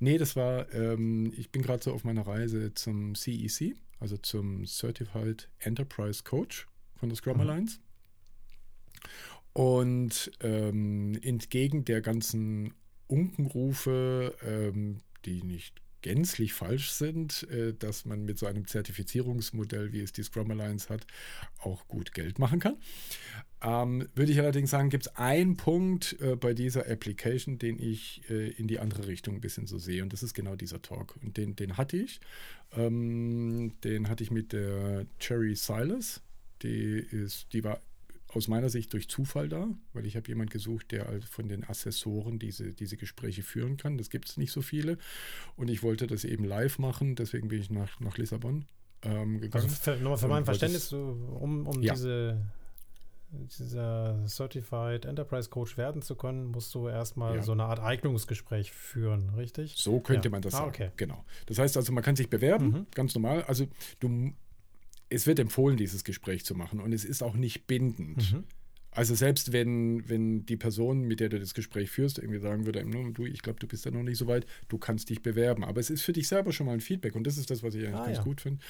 [0.00, 4.16] Nee, das war, ähm, ich bin gerade so auf meiner Reise zum CEC, e also
[4.16, 6.66] zum Certified Enterprise Coach
[6.96, 7.68] von der Scrum mhm.
[9.52, 12.74] Und ähm, entgegen der ganzen
[13.06, 20.00] Unkenrufe, ähm, die nicht gänzlich falsch sind, äh, dass man mit so einem Zertifizierungsmodell, wie
[20.00, 21.06] es die Scrum Alliance hat,
[21.60, 22.76] auch gut Geld machen kann.
[23.62, 28.28] Ähm, würde ich allerdings sagen, gibt es einen Punkt äh, bei dieser Application, den ich
[28.28, 30.02] äh, in die andere Richtung ein bisschen so sehe.
[30.02, 31.16] Und das ist genau dieser Talk.
[31.22, 32.20] Und den, den hatte ich.
[32.72, 36.20] Ähm, den hatte ich mit der Cherry Silas.
[36.62, 37.80] Die, ist, die war
[38.34, 42.38] aus meiner Sicht durch Zufall da, weil ich habe jemanden gesucht, der von den Assessoren
[42.38, 43.98] diese, diese Gespräche führen kann.
[43.98, 44.98] Das gibt es nicht so viele.
[45.56, 48.64] Und ich wollte das eben live machen, deswegen bin ich nach, nach Lissabon
[49.02, 49.64] ähm, gegangen.
[49.64, 51.92] Also für, nochmal für mein Verständnis, um, um ja.
[51.92, 52.38] diese
[53.32, 57.42] dieser Certified Enterprise Coach werden zu können, musst du erstmal ja.
[57.42, 59.74] so eine Art Eignungsgespräch führen, richtig?
[59.78, 60.32] So könnte ja.
[60.32, 60.68] man das ah, sagen.
[60.68, 60.90] Okay.
[60.96, 61.24] Genau.
[61.46, 62.86] Das heißt also, man kann sich bewerben, mhm.
[62.94, 63.42] ganz normal.
[63.44, 63.66] Also
[64.00, 64.34] du
[65.12, 68.32] es wird empfohlen, dieses Gespräch zu machen und es ist auch nicht bindend.
[68.32, 68.44] Mhm.
[68.94, 72.84] Also selbst wenn, wenn die Person, mit der du das Gespräch führst, irgendwie sagen würde,
[72.84, 75.64] du, ich glaube, du bist da noch nicht so weit, du kannst dich bewerben.
[75.64, 77.74] Aber es ist für dich selber schon mal ein Feedback und das ist das, was
[77.74, 78.22] ich eigentlich ah, ganz ja.
[78.24, 78.60] gut finde,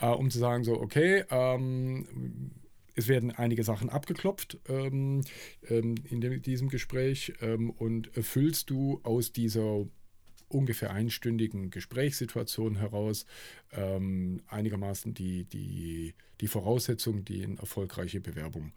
[0.00, 2.50] äh, um zu sagen, so, okay, ähm,
[2.96, 5.22] es werden einige Sachen abgeklopft ähm,
[5.68, 9.86] ähm, in dem, diesem Gespräch ähm, und erfüllst du aus dieser
[10.50, 13.24] ungefähr einstündigen Gesprächssituation heraus
[13.72, 18.72] ähm, einigermaßen die, die, die Voraussetzungen, die eine erfolgreiche Bewerbung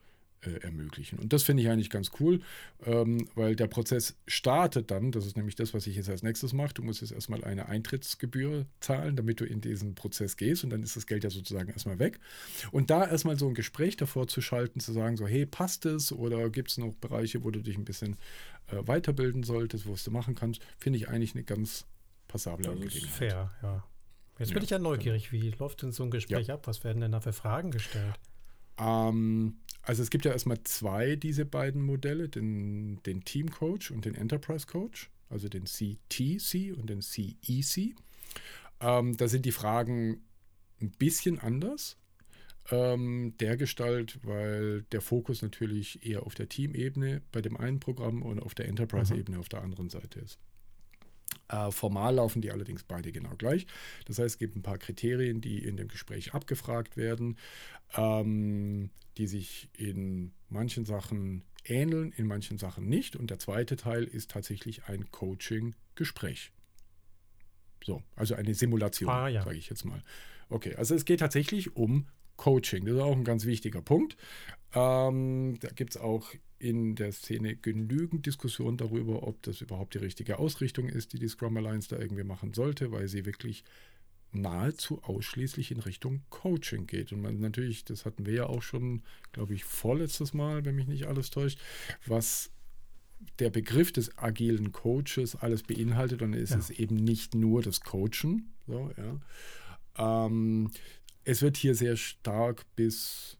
[0.45, 1.19] äh, ermöglichen.
[1.19, 2.41] Und das finde ich eigentlich ganz cool,
[2.85, 6.53] ähm, weil der Prozess startet dann, das ist nämlich das, was ich jetzt als nächstes
[6.53, 10.69] mache, du musst jetzt erstmal eine Eintrittsgebühr zahlen, damit du in diesen Prozess gehst und
[10.69, 12.19] dann ist das Geld ja sozusagen erstmal weg.
[12.71, 16.11] Und da erstmal so ein Gespräch davor zu schalten, zu sagen, so, hey, passt es
[16.11, 18.17] oder gibt es noch Bereiche, wo du dich ein bisschen
[18.67, 21.85] äh, weiterbilden solltest, was du machen kannst, finde ich eigentlich eine ganz
[22.27, 23.03] passable das Angelegenheit.
[23.03, 23.83] Ist fair, ja.
[24.39, 25.43] Jetzt bin ja, ich ja neugierig, genau.
[25.43, 26.55] wie läuft denn so ein Gespräch ja.
[26.55, 26.65] ab?
[26.65, 28.15] Was werden denn da für Fragen gestellt?
[28.79, 34.05] Ähm, also es gibt ja erstmal zwei diese beiden Modelle, den, den Team Coach und
[34.05, 37.95] den Enterprise Coach, also den CTC und den CEC.
[38.79, 40.23] Ähm, da sind die Fragen
[40.81, 41.97] ein bisschen anders
[42.71, 48.21] ähm, der Gestalt, weil der Fokus natürlich eher auf der Teamebene bei dem einen Programm
[48.21, 50.39] und auf der Enterprise-Ebene auf der anderen Seite ist.
[51.49, 53.67] Äh, formal laufen die allerdings beide genau gleich.
[54.05, 57.37] Das heißt, es gibt ein paar Kriterien, die in dem Gespräch abgefragt werden,
[57.95, 63.15] ähm, die sich in manchen Sachen ähneln, in manchen Sachen nicht.
[63.15, 66.51] Und der zweite Teil ist tatsächlich ein Coaching-Gespräch.
[67.83, 69.43] So, also eine Simulation, ah, ja.
[69.43, 70.03] sage ich jetzt mal.
[70.49, 72.07] Okay, also es geht tatsächlich um
[72.37, 72.85] Coaching.
[72.85, 74.17] Das ist auch ein ganz wichtiger Punkt.
[74.73, 79.99] Ähm, da gibt es auch in der Szene genügend Diskussion darüber, ob das überhaupt die
[79.99, 83.63] richtige Ausrichtung ist, die die Scrum Alliance da irgendwie machen sollte, weil sie wirklich
[84.33, 87.11] nahezu ausschließlich in Richtung Coaching geht.
[87.11, 90.87] Und man, natürlich, das hatten wir ja auch schon, glaube ich, vorletztes Mal, wenn mich
[90.87, 91.59] nicht alles täuscht,
[92.05, 92.51] was
[93.39, 96.57] der Begriff des agilen Coaches alles beinhaltet, dann ist ja.
[96.57, 98.53] es eben nicht nur das Coachen.
[98.67, 100.25] So, ja.
[100.25, 100.71] ähm,
[101.23, 103.37] es wird hier sehr stark bis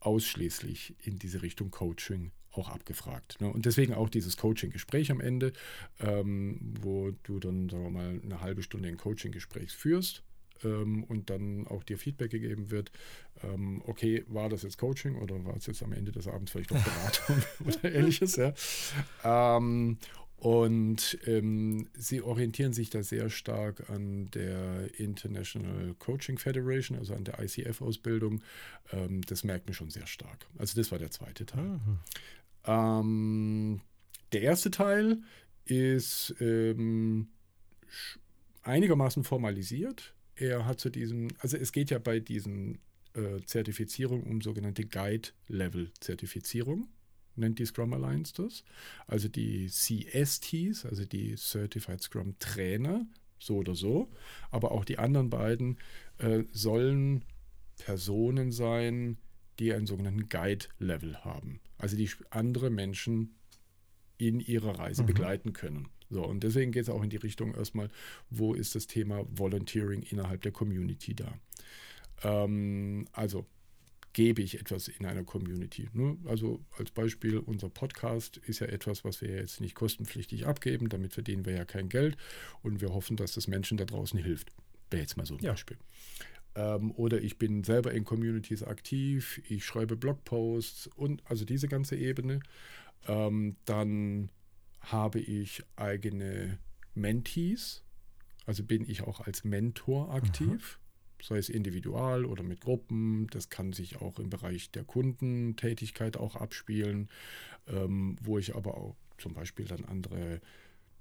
[0.00, 3.40] ausschließlich in diese Richtung Coaching auch abgefragt.
[3.40, 3.48] Ne?
[3.48, 5.52] Und deswegen auch dieses Coaching-Gespräch am Ende,
[6.00, 10.22] ähm, wo du dann, sagen wir mal, eine halbe Stunde ein Coaching-Gespräch führst
[10.62, 12.90] ähm, und dann auch dir Feedback gegeben wird,
[13.42, 16.70] ähm, okay, war das jetzt Coaching oder war es jetzt am Ende des Abends vielleicht
[16.70, 18.54] doch Beratung oder ähnliches, ja.
[19.24, 19.98] Ähm,
[20.44, 27.24] und ähm, sie orientieren sich da sehr stark an der International Coaching Federation, also an
[27.24, 28.42] der ICF-Ausbildung.
[28.92, 30.46] Ähm, das merkt man schon sehr stark.
[30.58, 31.80] Also das war der zweite Teil.
[32.66, 33.80] Ähm,
[34.32, 35.22] der erste Teil
[35.64, 37.28] ist ähm,
[38.62, 40.14] einigermaßen formalisiert.
[40.34, 42.78] Er hat zu diesem, also es geht ja bei diesen
[43.14, 46.88] äh, Zertifizierungen um sogenannte Guide-Level-Zertifizierung
[47.36, 48.64] nennt die Scrum Alliance das.
[49.06, 53.06] Also die CSTs, also die Certified Scrum Trainer,
[53.38, 54.10] so oder so.
[54.50, 55.78] Aber auch die anderen beiden
[56.18, 57.24] äh, sollen
[57.78, 59.18] Personen sein,
[59.58, 61.60] die einen sogenannten Guide-Level haben.
[61.78, 63.36] Also die andere Menschen
[64.18, 65.06] in ihrer Reise mhm.
[65.06, 65.88] begleiten können.
[66.10, 67.90] So, und deswegen geht es auch in die Richtung erstmal,
[68.30, 71.38] wo ist das Thema Volunteering innerhalb der Community da?
[72.22, 73.46] Ähm, also
[74.12, 75.88] gebe ich etwas in einer Community.
[75.92, 76.16] Ne?
[76.26, 81.12] Also als Beispiel, unser Podcast ist ja etwas, was wir jetzt nicht kostenpflichtig abgeben, damit
[81.12, 82.16] verdienen wir ja kein Geld
[82.62, 84.52] und wir hoffen, dass das Menschen da draußen hilft.
[84.90, 85.50] Wäre jetzt mal so ein ja.
[85.50, 85.76] Beispiel.
[86.54, 91.96] Ähm, oder ich bin selber in Communities aktiv, ich schreibe Blogposts und also diese ganze
[91.96, 92.40] Ebene.
[93.06, 94.30] Ähm, dann
[94.80, 96.58] habe ich eigene
[96.94, 97.82] Mentees,
[98.46, 100.78] also bin ich auch als Mentor aktiv.
[100.78, 100.84] Mhm
[101.24, 103.26] sei es individual oder mit Gruppen.
[103.28, 107.08] Das kann sich auch im Bereich der Kundentätigkeit auch abspielen,
[107.66, 110.40] ähm, wo ich aber auch zum Beispiel dann andere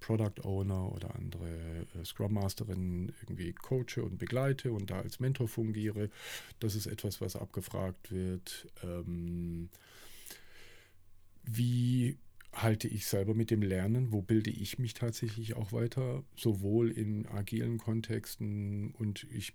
[0.04, 1.47] Product Owner oder andere
[1.95, 6.10] äh, Scrum Masterinnen irgendwie coache und begleite und da als Mentor fungiere.
[6.60, 8.68] Das ist etwas, was abgefragt wird.
[8.84, 9.70] Ähm,
[11.43, 12.18] wie
[12.51, 14.12] halte ich selber mit dem Lernen?
[14.12, 19.54] Wo bilde ich mich tatsächlich auch weiter, sowohl in agilen Kontexten und ich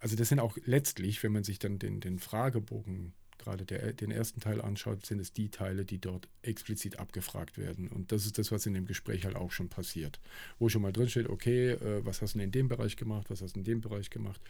[0.00, 3.12] also das sind auch letztlich, wenn man sich dann den, den Fragebogen,
[3.42, 7.88] gerade der, den ersten Teil anschaut, sind es die Teile, die dort explizit abgefragt werden.
[7.88, 10.20] Und das ist das, was in dem Gespräch halt auch schon passiert.
[10.58, 13.42] Wo schon mal drin steht, okay, äh, was hast du in dem Bereich gemacht, was
[13.42, 14.40] hast du in dem Bereich gemacht.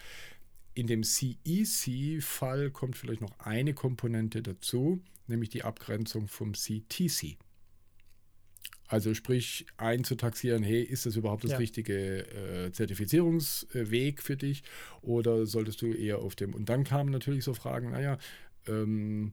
[0.75, 7.37] In dem CEC-Fall kommt vielleicht noch eine Komponente dazu, nämlich die Abgrenzung vom CTC.
[8.93, 11.57] Also sprich einzutaxieren, hey, ist das überhaupt das ja.
[11.57, 14.65] richtige äh, Zertifizierungsweg für dich
[15.01, 16.53] oder solltest du eher auf dem...
[16.53, 18.19] Und dann kamen natürlich so Fragen, naja,
[18.67, 19.33] ähm,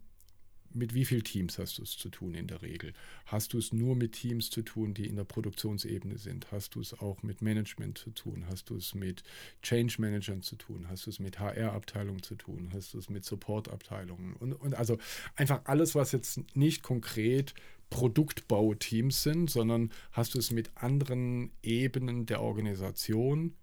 [0.73, 2.93] mit wie vielen Teams hast du es zu tun in der Regel?
[3.25, 6.51] Hast du es nur mit Teams zu tun, die in der Produktionsebene sind?
[6.51, 8.45] Hast du es auch mit Management zu tun?
[8.47, 9.23] Hast du es mit
[9.61, 10.87] Change Managern zu tun?
[10.87, 12.69] Hast du es mit HR-Abteilungen zu tun?
[12.73, 14.33] Hast du es mit Support-Abteilungen?
[14.33, 14.97] Und, und also
[15.35, 17.53] einfach alles, was jetzt nicht konkret
[17.89, 23.55] Produktbauteams sind, sondern hast du es mit anderen Ebenen der Organisation,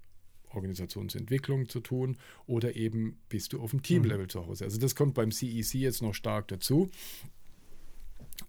[0.57, 4.29] Organisationsentwicklung zu tun oder eben bist du auf dem Teamlevel mhm.
[4.31, 4.65] zu Hause.
[4.65, 6.91] Also das kommt beim CEC e jetzt noch stark dazu.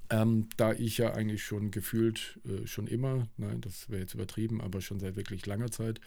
[0.09, 4.61] Ähm, da ich ja eigentlich schon gefühlt, äh, schon immer, nein, das wäre jetzt übertrieben,
[4.61, 5.99] aber schon seit wirklich langer Zeit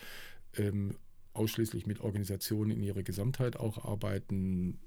[0.56, 0.96] ähm,
[1.34, 4.78] ausschließlich mit Organisationen in ihrer Gesamtheit auch arbeiten,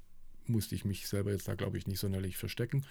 [0.47, 2.85] musste ich mich selber jetzt da, glaube ich, nicht sonderlich verstecken.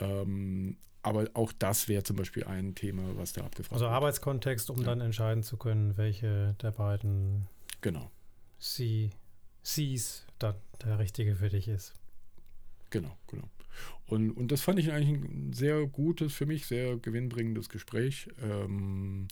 [0.00, 3.90] Ähm, aber auch das wäre zum Beispiel ein Thema, was da abgefragt also wird.
[3.90, 4.84] Also Arbeitskontext, um ja.
[4.84, 7.46] dann entscheiden zu können, welche der beiden
[7.80, 8.10] genau.
[8.58, 9.10] C,
[9.62, 11.94] Cs dann der richtige für dich ist.
[12.90, 13.48] Genau, genau.
[14.06, 18.28] Und, und das fand ich eigentlich ein sehr gutes, für mich sehr gewinnbringendes Gespräch.
[18.42, 19.28] Ähm,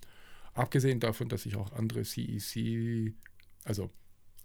[0.55, 3.15] abgesehen davon, dass ich auch andere CEC,
[3.65, 3.91] also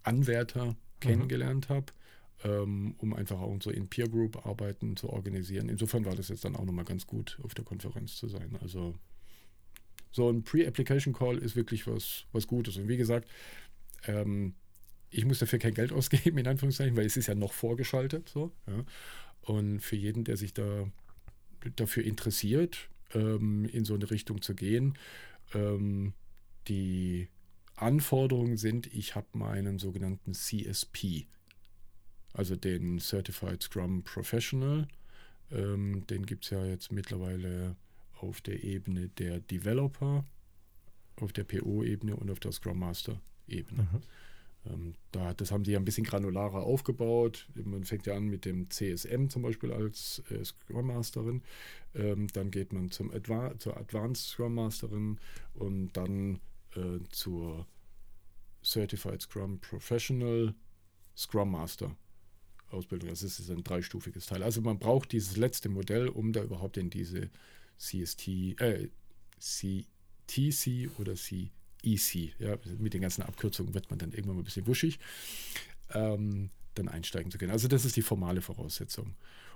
[0.03, 0.75] Anwärter, mhm.
[0.99, 1.95] kennengelernt habe ähm,
[2.43, 5.69] um einfach auch so in Peer Group Arbeiten zu organisieren.
[5.69, 8.57] Insofern war das jetzt dann auch nochmal ganz gut, auf der Konferenz zu sein.
[8.61, 8.95] Also
[10.11, 12.77] so ein Pre-Application Call ist wirklich was, was Gutes.
[12.77, 13.29] Und wie gesagt,
[14.07, 14.55] ähm,
[15.09, 18.29] ich muss dafür kein Geld ausgeben, in Anführungszeichen, weil es ist ja noch vorgeschaltet.
[18.29, 18.83] So, ja.
[19.41, 20.91] Und für jeden, der sich da
[21.75, 24.97] dafür interessiert, ähm, in so eine Richtung zu gehen,
[25.53, 26.13] ähm,
[26.67, 27.27] die
[27.75, 31.27] Anforderungen sind, ich habe meinen sogenannten CSP,
[32.33, 34.87] also den Certified Scrum Professional.
[35.51, 37.75] Ähm, den gibt es ja jetzt mittlerweile
[38.19, 40.25] auf der Ebene der Developer,
[41.17, 43.83] auf der PO-Ebene und auf der Scrum Master-Ebene.
[43.83, 44.01] Mhm.
[44.65, 47.47] Ähm, da, das haben sie ja ein bisschen granularer aufgebaut.
[47.55, 51.41] Man fängt ja an mit dem CSM zum Beispiel als äh, Scrum Masterin.
[51.95, 55.19] Ähm, dann geht man zum Adva zur Advanced Scrum Masterin
[55.55, 56.39] und dann
[56.75, 57.65] äh, zur
[58.63, 60.53] Certified Scrum Professional
[61.17, 61.95] Scrum Master
[62.73, 63.09] Ausbildung.
[63.09, 64.43] Also es ist ein dreistufiges Teil.
[64.43, 67.29] Also man braucht dieses letzte Modell, um da überhaupt in diese
[67.77, 68.27] CST,
[68.59, 68.89] äh,
[69.39, 74.67] CTC oder CEC, ja, mit den ganzen Abkürzungen wird man dann irgendwann mal ein bisschen
[74.67, 74.99] wuschig,
[75.93, 77.51] ähm, dann einsteigen zu können.
[77.51, 79.15] Also das ist die formale Voraussetzung.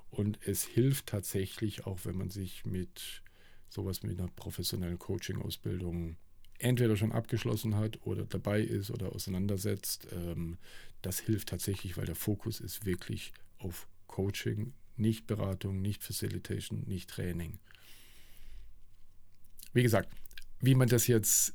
[0.10, 3.22] Und es hilft tatsächlich auch, wenn man sich mit
[3.70, 6.18] sowas wie einer professionellen Coaching-Ausbildung
[6.60, 10.08] entweder schon abgeschlossen hat oder dabei ist oder auseinandersetzt.
[10.12, 10.58] Ähm,
[11.06, 17.10] das hilft tatsächlich, weil der Fokus ist wirklich auf Coaching, nicht Beratung, nicht Facilitation, nicht
[17.10, 17.60] Training.
[19.74, 20.10] Wie gesagt,
[20.60, 21.54] wie man das jetzt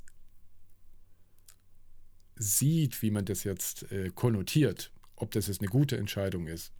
[2.36, 6.72] sieht, wie man das jetzt äh, konnotiert, ob das jetzt eine gute Entscheidung ist,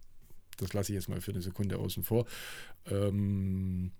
[0.57, 2.25] das lasse ich jetzt mal für eine Sekunde außen vor.
[2.85, 3.91] Ähm,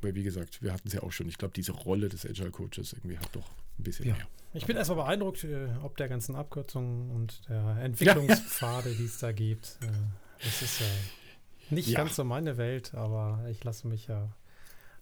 [0.00, 1.28] weil, wie gesagt, wir hatten es ja auch schon.
[1.28, 4.14] Ich glaube, diese Rolle des Agile Coaches irgendwie hat doch ein bisschen ja.
[4.14, 4.26] mehr.
[4.54, 9.32] Ich bin erstmal beeindruckt, äh, ob der ganzen Abkürzungen und der Entwicklungspfade, die es da
[9.32, 9.78] gibt.
[9.82, 9.86] Äh,
[10.42, 10.86] das ist ja
[11.70, 11.98] nicht ja.
[11.98, 14.32] ganz so meine Welt, aber ich lasse mich ja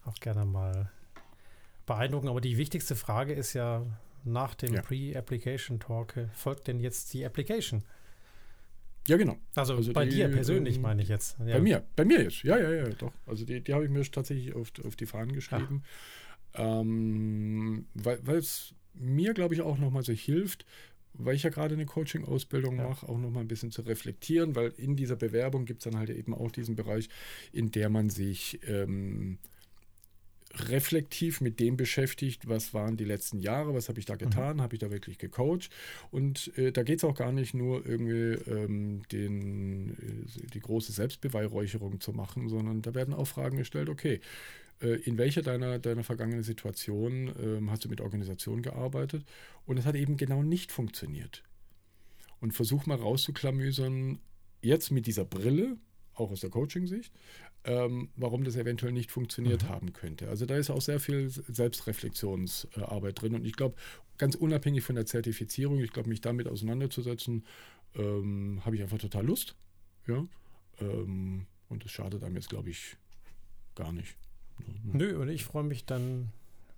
[0.03, 0.91] auch gerne mal
[1.85, 2.27] beeindrucken.
[2.27, 3.85] Aber die wichtigste Frage ist ja
[4.23, 4.81] nach dem ja.
[4.81, 7.83] Pre-Application Talk, äh, folgt denn jetzt die Application?
[9.07, 9.37] Ja, genau.
[9.53, 11.37] Also, also bei die, dir persönlich ähm, meine ich jetzt.
[11.39, 11.57] Ja.
[11.57, 12.43] Bei mir, bei mir jetzt.
[12.43, 13.13] Ja, ja, ja, doch.
[13.25, 15.83] Also die, die habe ich mir tatsächlich auf, auf die Fahnen geschrieben.
[16.55, 20.65] Ähm, weil es mir, glaube ich, auch nochmal so hilft,
[21.13, 22.87] weil ich ja gerade eine Coaching-Ausbildung ja.
[22.87, 26.09] mache, auch nochmal ein bisschen zu reflektieren, weil in dieser Bewerbung gibt es dann halt
[26.09, 27.09] eben auch diesen Bereich,
[27.51, 29.37] in der man sich ähm,
[30.69, 34.61] reflektiv mit dem beschäftigt, was waren die letzten Jahre, was habe ich da getan, mhm.
[34.61, 35.69] habe ich da wirklich gecoacht.
[36.11, 40.91] Und äh, da geht es auch gar nicht nur irgendwie ähm, den, äh, die große
[40.91, 44.21] Selbstbeweihräucherung zu machen, sondern da werden auch Fragen gestellt, okay,
[44.81, 49.25] äh, in welcher deiner, deiner vergangenen Situation ähm, hast du mit Organisation gearbeitet?
[49.65, 51.43] Und es hat eben genau nicht funktioniert.
[52.39, 54.19] Und versuch mal rauszuklamüsern,
[54.61, 55.77] jetzt mit dieser Brille,
[56.13, 57.13] auch aus der Coaching-Sicht,
[57.65, 59.69] ähm, warum das eventuell nicht funktioniert mhm.
[59.69, 60.29] haben könnte.
[60.29, 63.75] Also da ist auch sehr viel Selbstreflexionsarbeit drin und ich glaube,
[64.17, 67.43] ganz unabhängig von der Zertifizierung, ich glaube, mich damit auseinanderzusetzen,
[67.95, 69.55] ähm, habe ich einfach total Lust.
[70.07, 70.25] Ja?
[70.79, 72.97] Ähm, und es schadet einem jetzt, glaube ich,
[73.73, 74.15] gar nicht.
[74.83, 76.31] Nö, und ich freue mich dann,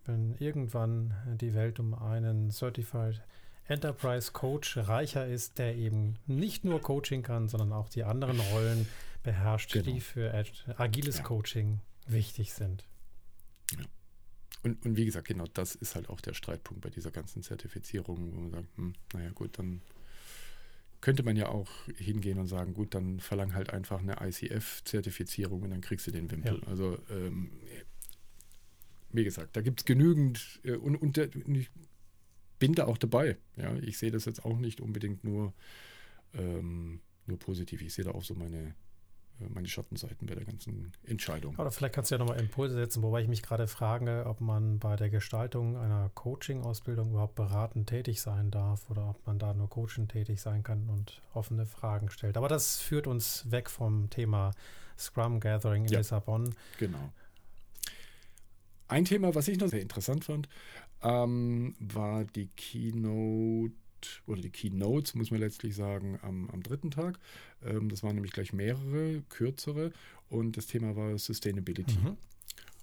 [0.06, 3.22] wenn irgendwann die Welt um einen Certified
[3.68, 8.88] Enterprise Coach reicher ist, der eben nicht nur Coaching kann, sondern auch die anderen Rollen
[9.28, 9.86] beherrscht, genau.
[9.86, 10.34] die für
[10.78, 11.24] agiles ja.
[11.24, 12.86] Coaching wichtig sind.
[13.78, 13.86] Ja.
[14.64, 18.34] Und, und wie gesagt, genau das ist halt auch der Streitpunkt bei dieser ganzen Zertifizierung,
[18.34, 19.82] wo man sagt, hm, naja gut, dann
[21.02, 25.70] könnte man ja auch hingehen und sagen, gut, dann verlang halt einfach eine ICF-Zertifizierung und
[25.70, 26.60] dann kriegst du den Wimpel.
[26.62, 26.68] Ja.
[26.68, 27.52] Also ähm,
[29.12, 31.70] wie gesagt, da gibt es genügend äh, und, und, und, ich
[32.60, 33.38] bin da auch dabei.
[33.58, 35.54] Ja, ich sehe das jetzt auch nicht unbedingt nur,
[36.34, 37.82] ähm, nur positiv.
[37.82, 38.74] Ich sehe da auch so meine,
[39.40, 41.56] meine Schattenseiten bei der ganzen Entscheidung.
[41.56, 44.80] Oder vielleicht kannst du ja nochmal Impulse setzen, wobei ich mich gerade frage, ob man
[44.80, 49.70] bei der Gestaltung einer Coaching-Ausbildung überhaupt beratend tätig sein darf oder ob man da nur
[49.70, 52.38] coaching tätig sein kann und offene Fragen stellt.
[52.38, 54.52] Aber das führt uns weg vom Thema
[54.98, 56.56] Scrum Gathering in ja, Lissabon.
[56.80, 57.12] Genau.
[58.88, 60.48] Ein Thema, was ich noch sehr interessant fand,
[61.04, 63.74] ähm, war die Keynote
[64.26, 67.20] oder die Keynotes, muss man letztlich sagen, am, am dritten Tag.
[67.64, 69.91] Ähm, das waren nämlich gleich mehrere, kürzere
[70.30, 71.97] und das Thema war Sustainability.
[71.97, 72.18] Mhm.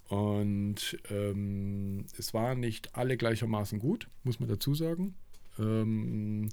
[0.09, 5.15] Und ähm, es waren nicht alle gleichermaßen gut, muss man dazu sagen.
[5.59, 6.51] Ähm,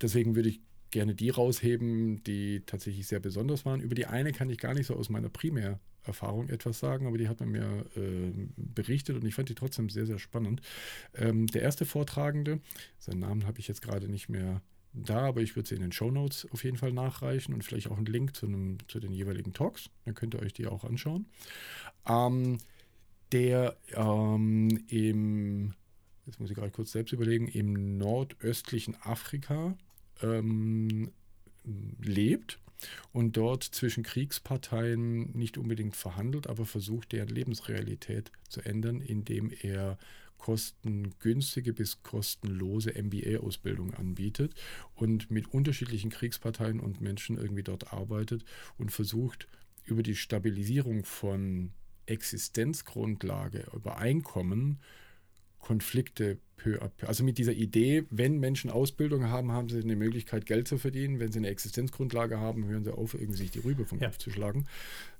[0.00, 0.60] deswegen würde ich
[0.90, 3.80] gerne die rausheben, die tatsächlich sehr besonders waren.
[3.80, 5.28] Über die eine kann ich gar nicht so aus meiner
[6.08, 9.88] Primärerfahrung etwas sagen, aber die hat man mir äh, berichtet und ich fand die trotzdem
[9.90, 10.60] sehr, sehr spannend.
[11.14, 12.60] Ähm, der erste Vortragende,
[12.98, 15.92] seinen Namen habe ich jetzt gerade nicht mehr da, aber ich würde sie in den
[15.92, 19.12] Show Notes auf jeden Fall nachreichen und vielleicht auch einen Link zu, einem, zu den
[19.12, 19.90] jeweiligen Talks.
[20.04, 21.26] Dann könnt ihr euch die auch anschauen.
[22.08, 22.58] Ähm,
[23.32, 25.74] der ähm, im,
[26.26, 29.76] jetzt muss ich gerade kurz selbst überlegen, im nordöstlichen Afrika
[30.22, 31.10] ähm,
[32.00, 32.58] lebt
[33.12, 39.98] und dort zwischen Kriegsparteien nicht unbedingt verhandelt, aber versucht, deren Lebensrealität zu ändern, indem er
[40.38, 44.54] kostengünstige bis kostenlose MBA-Ausbildung anbietet
[44.94, 48.44] und mit unterschiedlichen Kriegsparteien und Menschen irgendwie dort arbeitet
[48.78, 49.48] und versucht,
[49.84, 51.72] über die Stabilisierung von
[52.06, 54.78] Existenzgrundlage, über Einkommen,
[55.68, 57.06] Konflikte peu à peu.
[57.06, 61.20] Also mit dieser Idee, wenn Menschen Ausbildung haben, haben sie eine Möglichkeit, Geld zu verdienen.
[61.20, 64.06] Wenn sie eine Existenzgrundlage haben, hören sie auf, irgendwie sich die Rübe vom ja.
[64.06, 64.66] Kopf zu schlagen.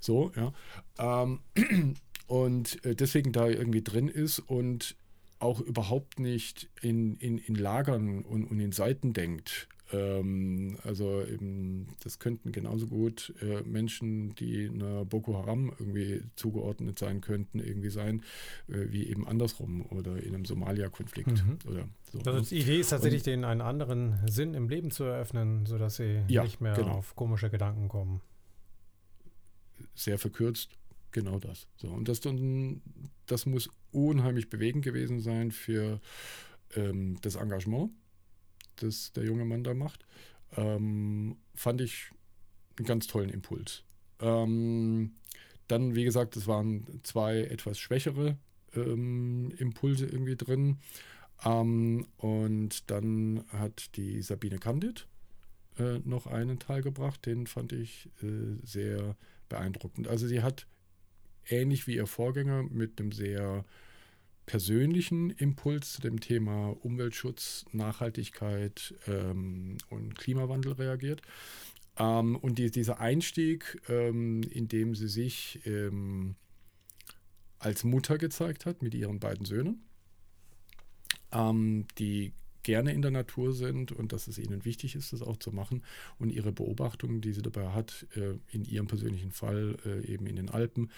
[0.00, 0.54] So, ja.
[0.98, 1.40] Ähm,
[2.26, 4.96] und äh, deswegen da irgendwie drin ist und
[5.38, 9.68] auch überhaupt nicht in, in, in Lagern und, und in Seiten denkt.
[9.90, 16.98] Ähm, also eben, das könnten genauso gut äh, Menschen, die einer Boko Haram irgendwie zugeordnet
[16.98, 18.22] sein könnten, irgendwie sein,
[18.68, 21.44] äh, wie eben andersrum oder in einem Somalia-Konflikt.
[21.44, 21.58] Mhm.
[21.66, 22.18] Oder so.
[22.18, 26.22] Also die Idee ist tatsächlich, denen einen anderen Sinn im Leben zu eröffnen, sodass sie
[26.28, 26.92] ja, nicht mehr genau.
[26.92, 28.20] auf komische Gedanken kommen.
[29.94, 30.70] Sehr verkürzt,
[31.12, 31.66] genau das.
[31.76, 32.20] So, und das,
[33.26, 36.00] das muss unheimlich bewegend gewesen sein für
[36.76, 37.90] ähm, das Engagement
[38.82, 40.06] das der junge Mann da macht,
[40.56, 42.10] ähm, fand ich
[42.76, 43.84] einen ganz tollen Impuls.
[44.20, 45.12] Ähm,
[45.68, 48.38] dann, wie gesagt, es waren zwei etwas schwächere
[48.74, 50.78] ähm, Impulse irgendwie drin.
[51.44, 55.06] Ähm, und dann hat die Sabine Candid
[55.78, 59.16] äh, noch einen Teil gebracht, den fand ich äh, sehr
[59.48, 60.08] beeindruckend.
[60.08, 60.66] Also sie hat
[61.46, 63.64] ähnlich wie ihr Vorgänger mit einem sehr
[64.48, 71.20] persönlichen Impuls zu dem Thema Umweltschutz, Nachhaltigkeit ähm, und Klimawandel reagiert.
[71.98, 76.34] Ähm, und die, dieser Einstieg, ähm, in dem sie sich ähm,
[77.58, 79.82] als Mutter gezeigt hat mit ihren beiden Söhnen,
[81.30, 82.32] ähm, die
[82.62, 85.82] gerne in der Natur sind und dass es ihnen wichtig ist, das auch zu machen.
[86.18, 90.36] Und ihre Beobachtungen, die sie dabei hat, äh, in ihrem persönlichen Fall äh, eben in
[90.36, 90.90] den Alpen,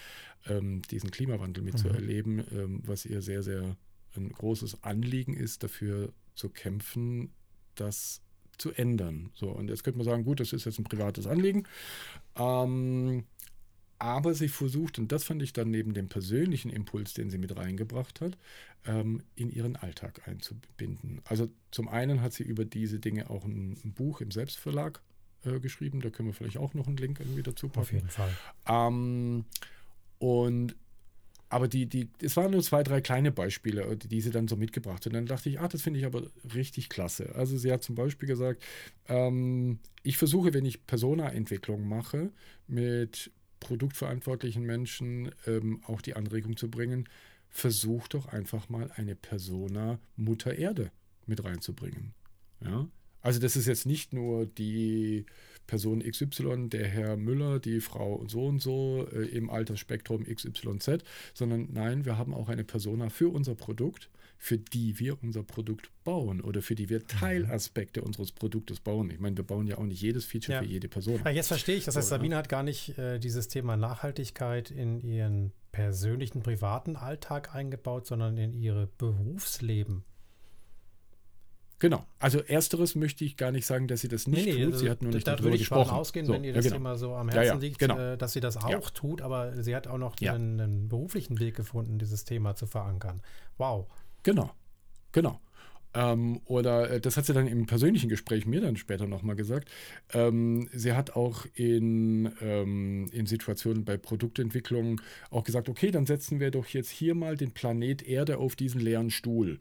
[0.47, 2.45] ähm, diesen Klimawandel mitzuerleben, mhm.
[2.51, 3.75] ähm, was ihr sehr, sehr
[4.15, 7.31] ein großes Anliegen ist, dafür zu kämpfen,
[7.75, 8.21] das
[8.57, 9.31] zu ändern.
[9.33, 11.63] So, und jetzt könnte man sagen, gut, das ist jetzt ein privates Anliegen.
[12.35, 13.23] Ähm,
[14.01, 17.55] aber sie versucht, und das fand ich dann neben dem persönlichen Impuls, den sie mit
[17.55, 18.35] reingebracht hat,
[18.87, 21.21] ähm, in ihren Alltag einzubinden.
[21.25, 25.01] Also zum einen hat sie über diese Dinge auch ein, ein Buch im Selbstverlag
[25.45, 27.79] äh, geschrieben, da können wir vielleicht auch noch einen Link irgendwie dazu packen.
[27.79, 28.35] Auf jeden Fall.
[28.67, 29.45] Ähm,
[30.17, 30.75] und
[31.49, 35.05] aber die, die, es waren nur zwei, drei kleine Beispiele, die sie dann so mitgebracht
[35.05, 35.07] hat.
[35.07, 36.23] Und dann dachte ich, ah, das finde ich aber
[36.55, 37.35] richtig klasse.
[37.35, 38.63] Also sie hat zum Beispiel gesagt,
[39.09, 42.31] ähm, ich versuche, wenn ich Persona-Entwicklung mache,
[42.67, 43.31] mit
[43.61, 47.07] produktverantwortlichen Menschen ähm, auch die Anregung zu bringen,
[47.49, 50.91] versuch doch einfach mal eine Persona Mutter Erde
[51.25, 52.13] mit reinzubringen.
[52.59, 52.89] Ja?
[53.21, 55.25] Also das ist jetzt nicht nur die
[55.67, 61.03] Person XY, der Herr Müller, die Frau so und so äh, im Altersspektrum XYZ,
[61.33, 64.09] sondern nein, wir haben auch eine Persona für unser Produkt,
[64.43, 67.07] für die wir unser Produkt bauen oder für die wir mhm.
[67.07, 69.11] Teilaspekte unseres Produktes bauen.
[69.11, 70.63] Ich meine, wir bauen ja auch nicht jedes Feature ja.
[70.63, 71.21] für jede Person.
[71.23, 71.85] Ja, jetzt verstehe ich.
[71.85, 77.53] Das heißt, Sabine hat gar nicht äh, dieses Thema Nachhaltigkeit in ihren persönlichen, privaten Alltag
[77.53, 80.05] eingebaut, sondern in ihre Berufsleben.
[81.77, 82.03] Genau.
[82.17, 84.79] Also ersteres möchte ich gar nicht sagen, dass sie das nicht nee, nee, tut.
[84.79, 85.81] Sie hat nur nicht da darüber gesprochen.
[85.81, 86.81] Davon ausgehen, so, wenn ihr das ja, genau.
[86.81, 87.97] immer so am Herzen ja, ja, liegt, genau.
[87.99, 91.55] äh, dass sie das auch tut, aber sie hat auch noch einen, einen beruflichen Weg
[91.55, 93.21] gefunden, dieses Thema zu verankern.
[93.57, 93.87] Wow.
[94.23, 94.51] Genau,
[95.11, 95.39] genau.
[95.93, 99.69] Ähm, oder äh, das hat sie dann im persönlichen Gespräch mir dann später nochmal gesagt.
[100.13, 106.39] Ähm, sie hat auch in, ähm, in Situationen bei Produktentwicklung auch gesagt, okay, dann setzen
[106.39, 109.59] wir doch jetzt hier mal den Planet Erde auf diesen leeren Stuhl.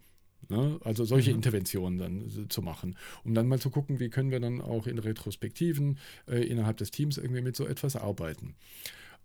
[0.49, 0.79] Ne?
[0.85, 1.37] Also solche mhm.
[1.37, 4.99] Interventionen dann zu machen, um dann mal zu gucken, wie können wir dann auch in
[4.99, 5.99] Retrospektiven
[6.29, 8.55] äh, innerhalb des Teams irgendwie mit so etwas arbeiten.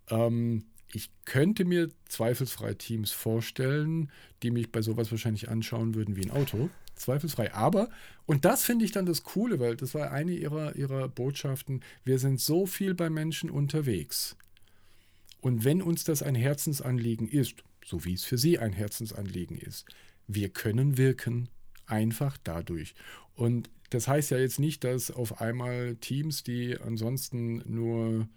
[0.10, 4.12] Ähm, ich könnte mir zweifelsfrei Teams vorstellen,
[4.44, 6.70] die mich bei sowas wahrscheinlich anschauen würden wie ein Auto.
[6.96, 7.54] Zweifelsfrei.
[7.54, 7.90] Aber,
[8.26, 12.20] und das finde ich dann das Coole, weil das war eine ihrer, ihrer Botschaften, wir
[12.20, 14.38] sind so viel bei Menschen unterwegs.
[15.42, 19.86] Und wenn uns das ein Herzensanliegen ist, so wie es für Sie ein Herzensanliegen ist,
[20.28, 21.50] wir können wirken,
[21.86, 22.96] einfach dadurch.
[23.36, 28.28] Und das heißt ja jetzt nicht, dass auf einmal Teams, die ansonsten nur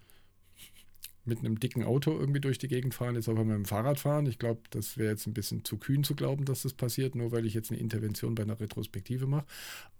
[1.28, 4.26] mit einem dicken Auto irgendwie durch die Gegend fahren, jetzt auch mit dem Fahrrad fahren.
[4.26, 7.32] Ich glaube, das wäre jetzt ein bisschen zu kühn zu glauben, dass das passiert, nur
[7.32, 9.46] weil ich jetzt eine Intervention bei einer Retrospektive mache.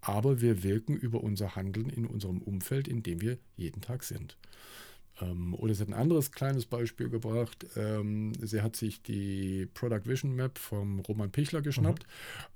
[0.00, 4.36] Aber wir wirken über unser Handeln in unserem Umfeld, in dem wir jeden Tag sind.
[5.20, 7.66] Ähm, oder sie hat ein anderes kleines Beispiel gebracht.
[7.76, 12.06] Ähm, sie hat sich die Product Vision Map vom Roman Pichler geschnappt,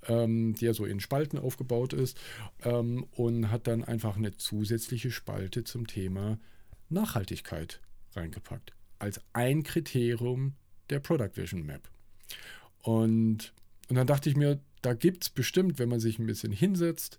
[0.08, 0.14] mhm.
[0.14, 2.18] ähm, die ja so in Spalten aufgebaut ist,
[2.64, 6.38] ähm, und hat dann einfach eine zusätzliche Spalte zum Thema
[6.88, 7.80] Nachhaltigkeit
[8.16, 8.72] reingepackt.
[8.98, 10.54] Als ein Kriterium
[10.90, 11.88] der Product Vision Map.
[12.82, 13.52] Und
[13.88, 17.18] Und dann dachte ich mir, da gibt es bestimmt, wenn man sich ein bisschen hinsetzt,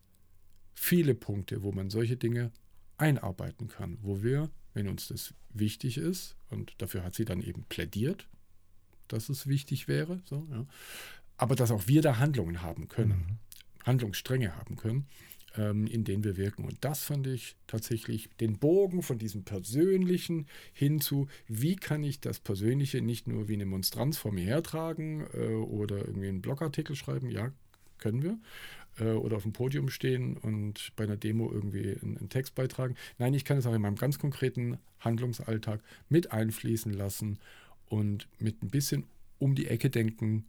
[0.74, 2.52] viele Punkte, wo man solche Dinge
[2.98, 7.64] einarbeiten kann, wo wir, wenn uns das wichtig ist, und dafür hat sie dann eben
[7.66, 8.28] plädiert,
[9.08, 10.66] dass es wichtig wäre, so, ja,
[11.38, 13.40] aber dass auch wir da Handlungen haben können,
[13.80, 13.86] mhm.
[13.86, 15.06] Handlungsstränge haben können,
[15.58, 16.66] ähm, in denen wir wirken.
[16.66, 22.20] Und das fand ich tatsächlich den Bogen von diesem Persönlichen hin zu, wie kann ich
[22.20, 26.96] das Persönliche nicht nur wie eine Monstranz vor mir hertragen äh, oder irgendwie einen Blogartikel
[26.96, 27.52] schreiben, ja,
[27.98, 28.40] können wir,
[29.00, 32.96] äh, oder auf dem Podium stehen und bei einer Demo irgendwie einen, einen Text beitragen.
[33.18, 37.40] Nein, ich kann es auch in meinem ganz konkreten Handlungsalltag mit einfließen lassen
[37.88, 39.06] und mit ein bisschen
[39.40, 40.46] um die Ecke denken,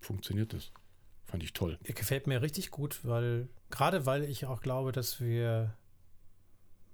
[0.00, 0.72] funktioniert das.
[1.34, 1.78] Fand ich toll.
[1.82, 5.74] Gefällt mir richtig gut, weil gerade weil ich auch glaube, dass wir,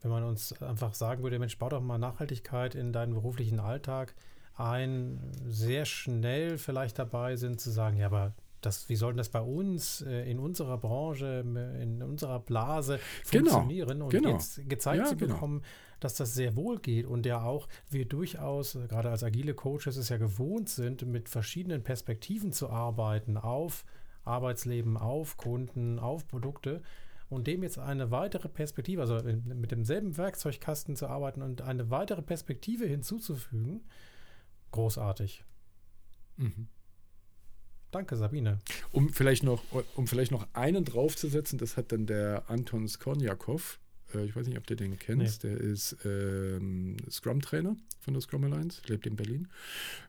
[0.00, 4.14] wenn man uns einfach sagen würde, Mensch, bau doch mal Nachhaltigkeit in deinen beruflichen Alltag
[4.54, 9.40] ein, sehr schnell vielleicht dabei sind zu sagen, ja, aber das, wie soll das bei
[9.40, 11.44] uns äh, in unserer Branche,
[11.80, 12.98] in unserer Blase
[13.30, 14.30] genau, funktionieren genau, und genau.
[14.30, 15.34] jetzt gezeigt Ja, zu genau.
[15.34, 15.62] bekommen,
[15.98, 19.96] dass das sehr wohl geht und ja auch wir durchaus, äh, gerade als agile Coaches,
[19.96, 23.84] es ja gewohnt sind, mit verschiedenen Perspektiven zu arbeiten auf
[24.30, 26.82] Arbeitsleben, auf Kunden, auf Produkte
[27.28, 32.22] und dem jetzt eine weitere Perspektive, also mit demselben Werkzeugkasten zu arbeiten und eine weitere
[32.22, 33.82] Perspektive hinzuzufügen,
[34.72, 35.44] großartig.
[36.36, 36.68] Mhm.
[37.90, 38.58] Danke, Sabine.
[38.92, 39.62] Um vielleicht noch,
[39.96, 43.80] um vielleicht noch einen draufzusetzen, das hat dann der Anton Skornjakov.
[44.14, 45.44] Äh, ich weiß nicht, ob du den kennst.
[45.44, 49.48] Der ist ähm, Scrum-Trainer von der Scrum Alliance, lebt in Berlin.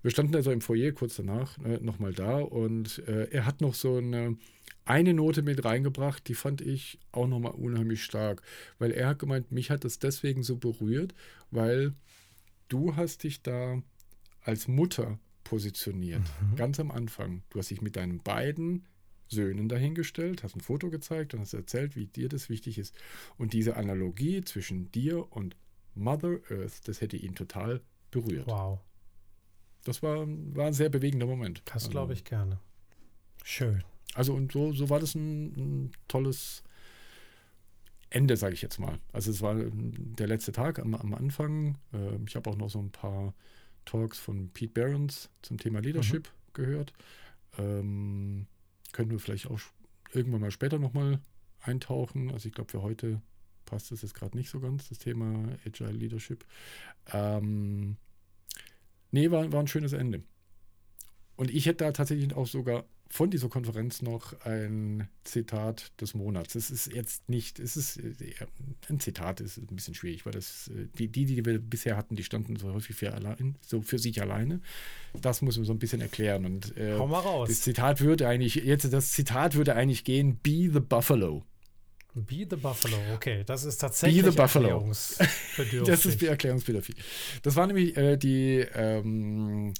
[0.02, 3.74] Wir standen also im Foyer kurz danach äh, nochmal da und äh, er hat noch
[3.74, 4.38] so eine,
[4.86, 8.42] eine Note mit reingebracht, die fand ich auch nochmal unheimlich stark,
[8.80, 11.14] weil er hat gemeint, mich hat das deswegen so berührt,
[11.52, 11.94] weil
[12.70, 13.82] du hast dich da
[14.44, 16.22] als Mutter positioniert,
[16.56, 17.44] ganz am Anfang.
[17.50, 18.86] Du hast dich mit deinen beiden
[19.32, 22.94] Söhnen dahingestellt, hast ein Foto gezeigt und hast erzählt, wie dir das wichtig ist.
[23.38, 25.56] Und diese Analogie zwischen dir und
[25.96, 28.46] Mother Earth, das hätte ihn total berührt.
[28.48, 28.80] Wow,
[29.84, 31.62] Das war, war ein sehr bewegender Moment.
[31.66, 32.60] das Also- glaube ich gerne.
[33.44, 33.84] Schön.
[34.14, 35.46] Also und so, so war das ein,
[35.86, 36.64] ein tolles
[38.10, 39.00] Ende, sage ich jetzt mal.
[39.14, 41.78] Also es war ähm, der letzte Tag am, am Anfang.
[41.94, 43.34] Ähm, ich habe auch noch so ein paar
[43.86, 46.92] Talks von Pete Barons zum Thema Leadership gehört.
[47.58, 48.48] Ähm,
[48.94, 49.60] können wir vielleicht auch
[50.14, 51.20] irgendwann mal später nochmal
[51.62, 52.32] eintauchen.
[52.32, 53.22] Also ich glaube, für heute
[53.66, 56.46] passt das jetzt gerade nicht so ganz, das Thema Agile Leadership.
[57.14, 57.98] Ähm,
[59.12, 60.24] nee, war, war ein schönes Ende.
[61.36, 66.56] Und ich hätte da tatsächlich auch sogar von dieser Konferenz noch ein Zitat des Monats.
[66.56, 68.14] Es ist jetzt nicht, es ist äh,
[68.90, 72.16] ein Zitat, ist ein bisschen schwierig, weil das äh, die, die, die wir bisher hatten,
[72.16, 74.62] die standen so häufig für allein, so für sich alleine.
[75.20, 76.46] Das muss man so ein bisschen erklären.
[76.46, 77.50] Und äh, Hau mal raus.
[77.50, 81.44] das Zitat würde eigentlich, jetzt das Zitat würde eigentlich gehen, be the buffalo.
[82.14, 84.86] Be the Buffalo, okay, das ist tatsächlich Be the Buffalo.
[85.86, 86.96] Das ist erklärungsbedürftig.
[87.42, 89.74] Das war nämlich äh, die, ähm,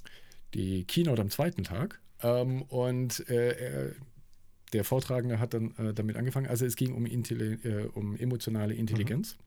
[0.54, 2.00] die Keynote am zweiten Tag.
[2.24, 3.96] Ähm, und äh, er-
[4.74, 6.48] der Vortragende hat dann äh, damit angefangen.
[6.48, 9.38] Also es ging um, äh, um emotionale Intelligenz.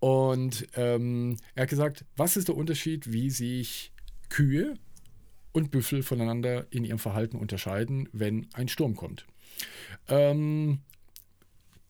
[0.00, 3.92] Und ähm, er hat gesagt, was ist der Unterschied, wie sich
[4.28, 4.78] Kühe
[5.52, 9.26] und Büffel voneinander in ihrem Verhalten unterscheiden, wenn ein Sturm kommt?
[10.08, 10.78] Ähm,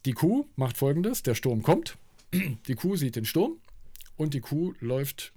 [0.06, 1.98] die Kuh macht folgendes: Der Sturm kommt,
[2.32, 3.58] die Kuh sieht den Sturm
[4.16, 5.32] und die Kuh läuft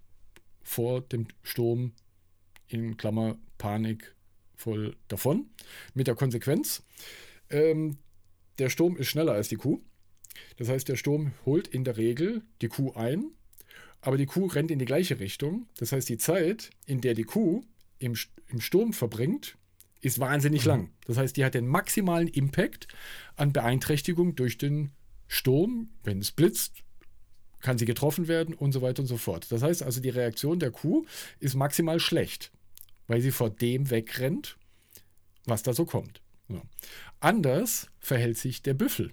[0.64, 1.92] vor dem Sturm
[2.72, 4.16] in Klammer Panik
[4.56, 5.50] voll davon.
[5.94, 6.84] Mit der Konsequenz,
[7.50, 7.98] ähm,
[8.60, 9.82] der Sturm ist schneller als die Kuh.
[10.58, 13.32] Das heißt, der Sturm holt in der Regel die Kuh ein,
[14.02, 15.68] aber die Kuh rennt in die gleiche Richtung.
[15.78, 17.64] Das heißt, die Zeit, in der die Kuh
[18.00, 18.16] im,
[18.48, 19.58] im Sturm verbringt,
[20.02, 20.92] ist wahnsinnig lang.
[21.06, 22.88] Das heißt, die hat den maximalen Impact
[23.36, 24.92] an Beeinträchtigung durch den
[25.28, 25.92] Sturm.
[26.04, 26.84] Wenn es blitzt,
[27.62, 29.52] kann sie getroffen werden und so weiter und so fort.
[29.52, 31.06] Das heißt also, die Reaktion der Kuh
[31.40, 32.52] ist maximal schlecht,
[33.12, 34.56] weil sie vor dem wegrennt,
[35.46, 36.22] was da so kommt.
[36.48, 36.62] So.
[37.20, 39.12] Anders verhält sich der Büffel.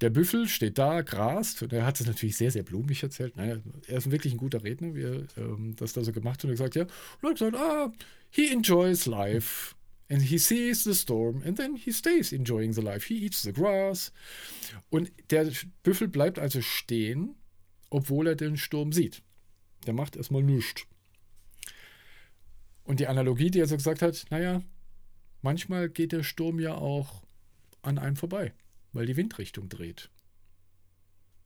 [0.00, 3.36] Der Büffel steht da, grast, und er hat es natürlich sehr, sehr blumig erzählt.
[3.36, 6.44] Naja, er ist wirklich ein guter Redner, wie er ähm, das da so gemacht hat.
[6.44, 6.86] Und er gesagt, ja,
[7.22, 7.92] hat gesagt, ah,
[8.30, 9.76] he enjoys life.
[10.10, 13.06] And he sees the storm and then he stays enjoying the life.
[13.06, 14.12] He eats the grass.
[14.90, 15.52] Und der
[15.84, 17.36] Büffel bleibt also stehen,
[17.90, 19.22] obwohl er den Sturm sieht.
[19.86, 20.84] Der macht erstmal nichts.
[22.88, 24.62] Und die Analogie, die er so gesagt hat, naja,
[25.42, 27.22] manchmal geht der Sturm ja auch
[27.82, 28.54] an einem vorbei,
[28.94, 30.08] weil die Windrichtung dreht.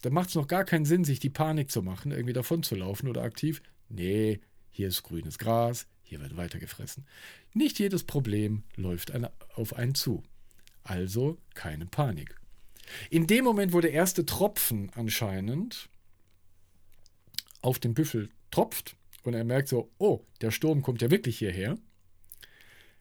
[0.03, 2.77] Da macht es noch gar keinen Sinn, sich die Panik zu machen, irgendwie davon zu
[2.77, 3.61] laufen oder aktiv.
[3.89, 4.41] Nee,
[4.71, 7.07] hier ist grünes Gras, hier wird weitergefressen.
[7.55, 9.13] Nicht jedes Problem läuft
[9.57, 10.23] auf einen zu.
[10.85, 12.37] Also keine Panik.
[13.11, 15.89] In dem Moment, wo der erste Tropfen anscheinend
[17.63, 21.79] auf den Büffel tropft und er merkt so, oh, der Sturm kommt ja wirklich hierher,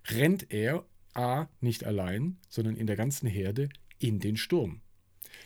[0.07, 3.69] rennt er A nicht allein, sondern in der ganzen Herde
[3.99, 4.81] in den Sturm.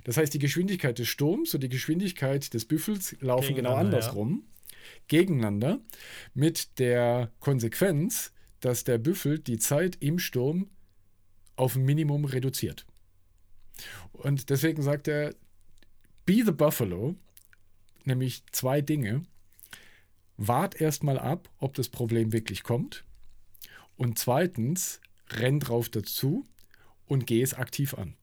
[0.03, 4.78] Das heißt, die Geschwindigkeit des Sturms und die Geschwindigkeit des Büffels laufen genau andersrum, ja.
[5.07, 5.80] gegeneinander,
[6.34, 10.69] mit der Konsequenz, dass der Büffel die Zeit im Sturm
[11.55, 12.86] auf ein Minimum reduziert.
[14.11, 15.36] Und deswegen sagt er,
[16.26, 17.15] be the buffalo,
[18.05, 19.23] nämlich zwei Dinge.
[20.38, 23.05] Wart erstmal ab, ob das Problem wirklich kommt.
[23.97, 26.45] Und zweitens, renn drauf dazu
[27.05, 28.15] und geh es aktiv an.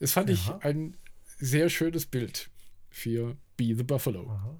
[0.00, 0.34] Das fand ja.
[0.34, 0.96] ich ein
[1.38, 2.50] sehr schönes Bild
[2.88, 4.28] für Be the Buffalo.
[4.28, 4.58] Aha.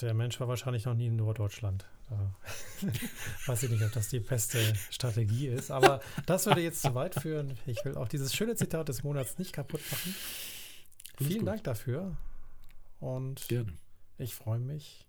[0.00, 1.86] Der Mensch war wahrscheinlich noch nie in Norddeutschland.
[2.08, 2.34] Da
[3.46, 4.58] weiß ich nicht, ob das die beste
[4.90, 7.58] Strategie ist, aber das würde jetzt zu weit führen.
[7.66, 10.14] Ich will auch dieses schöne Zitat des Monats nicht kaputt machen.
[11.18, 11.48] Vielen gut.
[11.48, 12.16] Dank dafür
[13.00, 13.72] und Gerne.
[14.18, 15.06] ich freue mich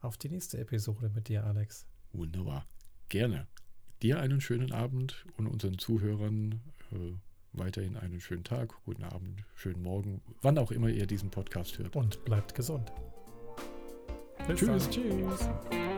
[0.00, 1.86] auf die nächste Episode mit dir, Alex.
[2.12, 2.66] Wunderbar.
[3.08, 3.46] Gerne.
[4.02, 6.60] Dir einen schönen Abend und unseren Zuhörern
[6.92, 7.12] äh,
[7.52, 11.96] weiterhin einen schönen Tag, guten Abend, schönen Morgen, wann auch immer ihr diesen Podcast hört.
[11.96, 12.92] Und bleibt gesund.
[14.46, 14.90] Bis Tschüss.
[14.90, 14.90] Dann.
[14.90, 15.93] Tschüss.